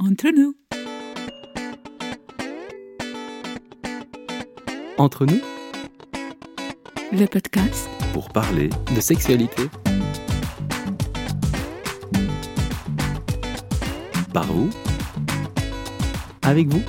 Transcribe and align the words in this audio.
Entre 0.00 0.28
nous. 0.30 0.54
Entre 4.96 5.26
nous, 5.26 5.40
Le 7.10 7.26
podcast 7.26 7.88
pour 8.12 8.28
parler 8.28 8.70
de 8.94 9.00
sexualité. 9.00 9.62
Par 14.32 14.44
vous, 14.46 14.70
avec 16.42 16.68
vous. 16.68 16.82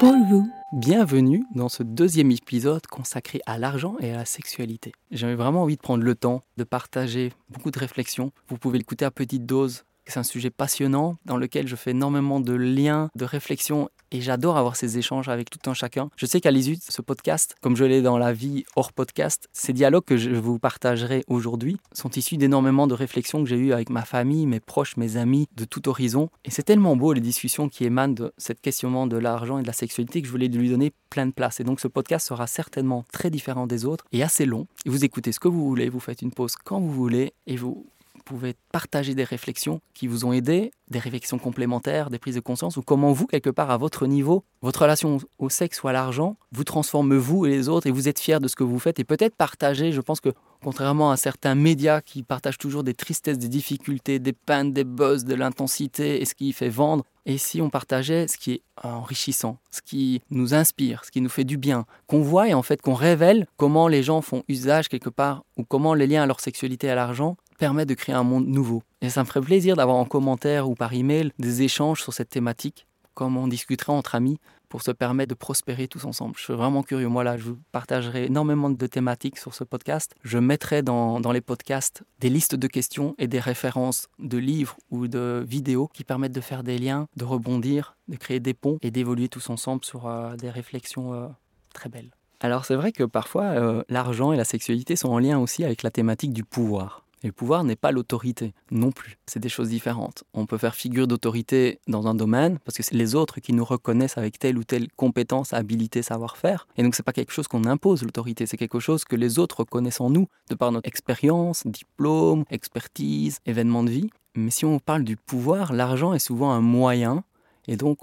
pour 0.00 0.14
vous. 0.30 0.48
Bienvenue 0.72 1.44
dans 1.54 1.68
ce 1.68 1.82
deuxième 1.82 2.30
épisode 2.30 2.86
consacré 2.86 3.40
à 3.46 3.58
l'argent 3.58 3.96
et 4.00 4.10
à 4.10 4.16
la 4.16 4.24
sexualité. 4.24 4.92
J'avais 5.10 5.34
vraiment 5.34 5.62
envie 5.62 5.76
de 5.76 5.82
prendre 5.82 6.02
le 6.02 6.14
temps 6.14 6.40
de 6.56 6.64
partager 6.64 7.32
beaucoup 7.50 7.70
de 7.70 7.78
réflexions. 7.78 8.32
Vous 8.48 8.56
pouvez 8.56 8.78
l'écouter 8.78 9.04
à 9.04 9.10
petite 9.10 9.44
dose. 9.44 9.84
C'est 10.06 10.18
un 10.18 10.22
sujet 10.22 10.50
passionnant 10.50 11.16
dans 11.24 11.36
lequel 11.36 11.66
je 11.66 11.76
fais 11.76 11.92
énormément 11.92 12.40
de 12.40 12.52
liens, 12.52 13.08
de 13.14 13.24
réflexions 13.24 13.88
et 14.10 14.20
j'adore 14.20 14.56
avoir 14.56 14.76
ces 14.76 14.96
échanges 14.96 15.28
avec 15.28 15.50
tout 15.50 15.68
un 15.68 15.74
chacun. 15.74 16.08
Je 16.16 16.26
sais 16.26 16.40
qu'à 16.40 16.52
l'issue 16.52 16.76
de 16.76 16.82
ce 16.86 17.02
podcast, 17.02 17.56
comme 17.60 17.74
je 17.76 17.84
l'ai 17.84 18.00
dans 18.00 18.16
la 18.16 18.32
vie 18.32 18.64
hors 18.76 18.92
podcast, 18.92 19.48
ces 19.52 19.72
dialogues 19.72 20.04
que 20.04 20.16
je 20.16 20.30
vous 20.30 20.60
partagerai 20.60 21.24
aujourd'hui 21.26 21.78
sont 21.92 22.10
issus 22.10 22.36
d'énormément 22.36 22.86
de 22.86 22.94
réflexions 22.94 23.42
que 23.42 23.48
j'ai 23.48 23.56
eues 23.56 23.72
avec 23.72 23.90
ma 23.90 24.04
famille, 24.04 24.46
mes 24.46 24.60
proches, 24.60 24.96
mes 24.96 25.16
amis 25.16 25.48
de 25.56 25.64
tout 25.64 25.88
horizon. 25.88 26.28
Et 26.44 26.50
c'est 26.50 26.62
tellement 26.62 26.94
beau 26.96 27.12
les 27.12 27.20
discussions 27.20 27.68
qui 27.68 27.84
émanent 27.84 28.14
de 28.14 28.32
cette 28.38 28.60
questionnement 28.60 29.08
de 29.08 29.16
l'argent 29.16 29.58
et 29.58 29.62
de 29.62 29.66
la 29.66 29.72
sexualité 29.72 30.20
que 30.20 30.28
je 30.28 30.32
voulais 30.32 30.48
lui 30.48 30.70
donner 30.70 30.92
plein 31.10 31.26
de 31.26 31.32
place. 31.32 31.58
Et 31.58 31.64
donc 31.64 31.80
ce 31.80 31.88
podcast 31.88 32.28
sera 32.28 32.46
certainement 32.46 33.04
très 33.12 33.30
différent 33.30 33.66
des 33.66 33.84
autres 33.84 34.04
et 34.12 34.22
assez 34.22 34.46
long. 34.46 34.68
Vous 34.86 35.04
écoutez 35.04 35.32
ce 35.32 35.40
que 35.40 35.48
vous 35.48 35.66
voulez, 35.66 35.88
vous 35.88 36.00
faites 36.00 36.22
une 36.22 36.32
pause 36.32 36.54
quand 36.62 36.78
vous 36.78 36.92
voulez 36.92 37.32
et 37.46 37.56
vous 37.56 37.86
pouvez 38.24 38.54
partager 38.72 39.14
des 39.14 39.24
réflexions 39.24 39.80
qui 39.92 40.06
vous 40.06 40.24
ont 40.24 40.32
aidé, 40.32 40.70
des 40.90 40.98
réflexions 40.98 41.38
complémentaires, 41.38 42.10
des 42.10 42.18
prises 42.18 42.34
de 42.34 42.40
conscience, 42.40 42.76
ou 42.76 42.82
comment 42.82 43.12
vous, 43.12 43.26
quelque 43.26 43.50
part, 43.50 43.70
à 43.70 43.76
votre 43.76 44.06
niveau, 44.06 44.44
votre 44.62 44.82
relation 44.82 45.18
au 45.38 45.48
sexe 45.48 45.82
ou 45.82 45.88
à 45.88 45.92
l'argent, 45.92 46.36
vous 46.52 46.64
transforme 46.64 47.16
vous 47.16 47.46
et 47.46 47.50
les 47.50 47.68
autres, 47.68 47.86
et 47.86 47.90
vous 47.90 48.08
êtes 48.08 48.18
fiers 48.18 48.40
de 48.40 48.48
ce 48.48 48.56
que 48.56 48.64
vous 48.64 48.78
faites, 48.78 48.98
et 48.98 49.04
peut-être 49.04 49.36
partager, 49.36 49.92
je 49.92 50.00
pense 50.00 50.20
que, 50.20 50.30
contrairement 50.62 51.10
à 51.10 51.16
certains 51.16 51.54
médias 51.54 52.00
qui 52.00 52.22
partagent 52.22 52.58
toujours 52.58 52.84
des 52.84 52.94
tristesses, 52.94 53.38
des 53.38 53.48
difficultés, 53.48 54.18
des 54.18 54.32
peines, 54.32 54.72
des 54.72 54.84
buzz, 54.84 55.24
de 55.24 55.34
l'intensité, 55.34 56.20
et 56.20 56.24
ce 56.24 56.34
qui 56.34 56.52
fait 56.52 56.68
vendre, 56.68 57.04
et 57.26 57.38
si 57.38 57.62
on 57.62 57.70
partageait 57.70 58.28
ce 58.28 58.36
qui 58.36 58.52
est 58.52 58.62
enrichissant, 58.82 59.58
ce 59.70 59.80
qui 59.80 60.20
nous 60.30 60.54
inspire, 60.54 61.04
ce 61.04 61.10
qui 61.10 61.20
nous 61.20 61.28
fait 61.28 61.44
du 61.44 61.56
bien, 61.56 61.86
qu'on 62.06 62.20
voit 62.20 62.48
et 62.48 62.54
en 62.54 62.62
fait 62.62 62.82
qu'on 62.82 62.94
révèle 62.94 63.46
comment 63.56 63.88
les 63.88 64.02
gens 64.02 64.20
font 64.20 64.42
usage 64.48 64.88
quelque 64.88 65.08
part, 65.08 65.44
ou 65.56 65.64
comment 65.64 65.94
les 65.94 66.06
liens 66.06 66.24
à 66.24 66.26
leur 66.26 66.40
sexualité 66.40 66.88
et 66.88 66.90
à 66.90 66.94
l'argent 66.94 67.36
permet 67.58 67.86
de 67.86 67.94
créer 67.94 68.14
un 68.14 68.22
monde 68.22 68.46
nouveau. 68.46 68.82
Et 69.00 69.10
ça 69.10 69.22
me 69.22 69.26
ferait 69.26 69.40
plaisir 69.40 69.76
d'avoir 69.76 69.96
en 69.96 70.04
commentaire 70.04 70.68
ou 70.68 70.74
par 70.74 70.92
email 70.92 71.32
des 71.38 71.62
échanges 71.62 72.02
sur 72.02 72.12
cette 72.12 72.30
thématique, 72.30 72.86
comme 73.14 73.36
on 73.36 73.48
discuterait 73.48 73.92
entre 73.92 74.14
amis 74.14 74.38
pour 74.74 74.82
se 74.82 74.90
permettre 74.90 75.28
de 75.28 75.34
prospérer 75.34 75.86
tous 75.86 76.04
ensemble. 76.04 76.34
Je 76.36 76.42
suis 76.42 76.52
vraiment 76.52 76.82
curieux. 76.82 77.06
Moi, 77.06 77.22
là, 77.22 77.36
je 77.36 77.44
vous 77.44 77.58
partagerai 77.70 78.24
énormément 78.24 78.70
de 78.70 78.86
thématiques 78.88 79.38
sur 79.38 79.54
ce 79.54 79.62
podcast. 79.62 80.16
Je 80.24 80.36
mettrai 80.38 80.82
dans, 80.82 81.20
les 81.30 81.40
podcasts 81.40 82.02
des 82.18 82.28
listes 82.28 82.56
de 82.56 82.66
questions 82.66 83.14
et 83.18 83.28
des 83.28 83.38
références 83.38 84.08
de 84.18 84.36
livres 84.36 84.76
ou 84.90 85.06
de 85.06 85.44
vidéos 85.46 85.88
qui 85.94 86.02
permettent 86.02 86.32
de 86.32 86.40
faire 86.40 86.64
des 86.64 86.78
liens, 86.78 87.06
de 87.14 87.24
rebondir, 87.24 87.96
de 88.08 88.16
créer 88.16 88.40
des 88.40 88.52
ponts 88.52 88.78
et 88.82 88.90
d'évoluer 88.90 89.28
tous 89.28 89.48
ensemble 89.48 89.84
sur 89.84 90.08
euh, 90.08 90.34
des 90.34 90.50
réflexions 90.50 91.14
euh, 91.14 91.28
très 91.72 91.88
belles. 91.88 92.10
Alors, 92.40 92.64
c'est 92.64 92.74
vrai 92.74 92.90
que 92.90 93.04
parfois, 93.04 93.44
euh, 93.44 93.84
l'argent 93.88 94.32
et 94.32 94.36
la 94.36 94.44
sexualité 94.44 94.96
sont 94.96 95.10
en 95.10 95.20
lien 95.20 95.38
aussi 95.38 95.62
avec 95.62 95.84
la 95.84 95.92
thématique 95.92 96.32
du 96.32 96.42
pouvoir. 96.42 97.03
Et 97.24 97.28
le 97.28 97.32
pouvoir 97.32 97.64
n'est 97.64 97.74
pas 97.74 97.90
l'autorité 97.90 98.52
non 98.70 98.92
plus. 98.92 99.16
C'est 99.26 99.40
des 99.40 99.48
choses 99.48 99.70
différentes. 99.70 100.24
On 100.34 100.44
peut 100.44 100.58
faire 100.58 100.74
figure 100.74 101.08
d'autorité 101.08 101.80
dans 101.88 102.06
un 102.06 102.14
domaine 102.14 102.58
parce 102.58 102.76
que 102.76 102.82
c'est 102.82 102.94
les 102.94 103.14
autres 103.14 103.40
qui 103.40 103.54
nous 103.54 103.64
reconnaissent 103.64 104.18
avec 104.18 104.38
telle 104.38 104.58
ou 104.58 104.64
telle 104.64 104.88
compétence, 104.92 105.54
habilité, 105.54 106.02
savoir-faire. 106.02 106.68
Et 106.76 106.82
donc 106.82 106.94
c'est 106.94 107.02
pas 107.02 107.14
quelque 107.14 107.32
chose 107.32 107.48
qu'on 107.48 107.64
impose 107.64 108.02
l'autorité, 108.02 108.44
c'est 108.44 108.58
quelque 108.58 108.78
chose 108.78 109.06
que 109.06 109.16
les 109.16 109.38
autres 109.38 109.60
reconnaissent 109.60 110.02
en 110.02 110.10
nous 110.10 110.28
de 110.50 110.54
par 110.54 110.70
notre 110.70 110.86
expérience, 110.86 111.66
diplôme, 111.66 112.44
expertise, 112.50 113.38
événement 113.46 113.84
de 113.84 113.90
vie. 113.90 114.10
Mais 114.34 114.50
si 114.50 114.66
on 114.66 114.78
parle 114.78 115.04
du 115.04 115.16
pouvoir, 115.16 115.72
l'argent 115.72 116.12
est 116.12 116.18
souvent 116.18 116.52
un 116.52 116.60
moyen 116.60 117.24
et 117.66 117.78
donc 117.78 118.00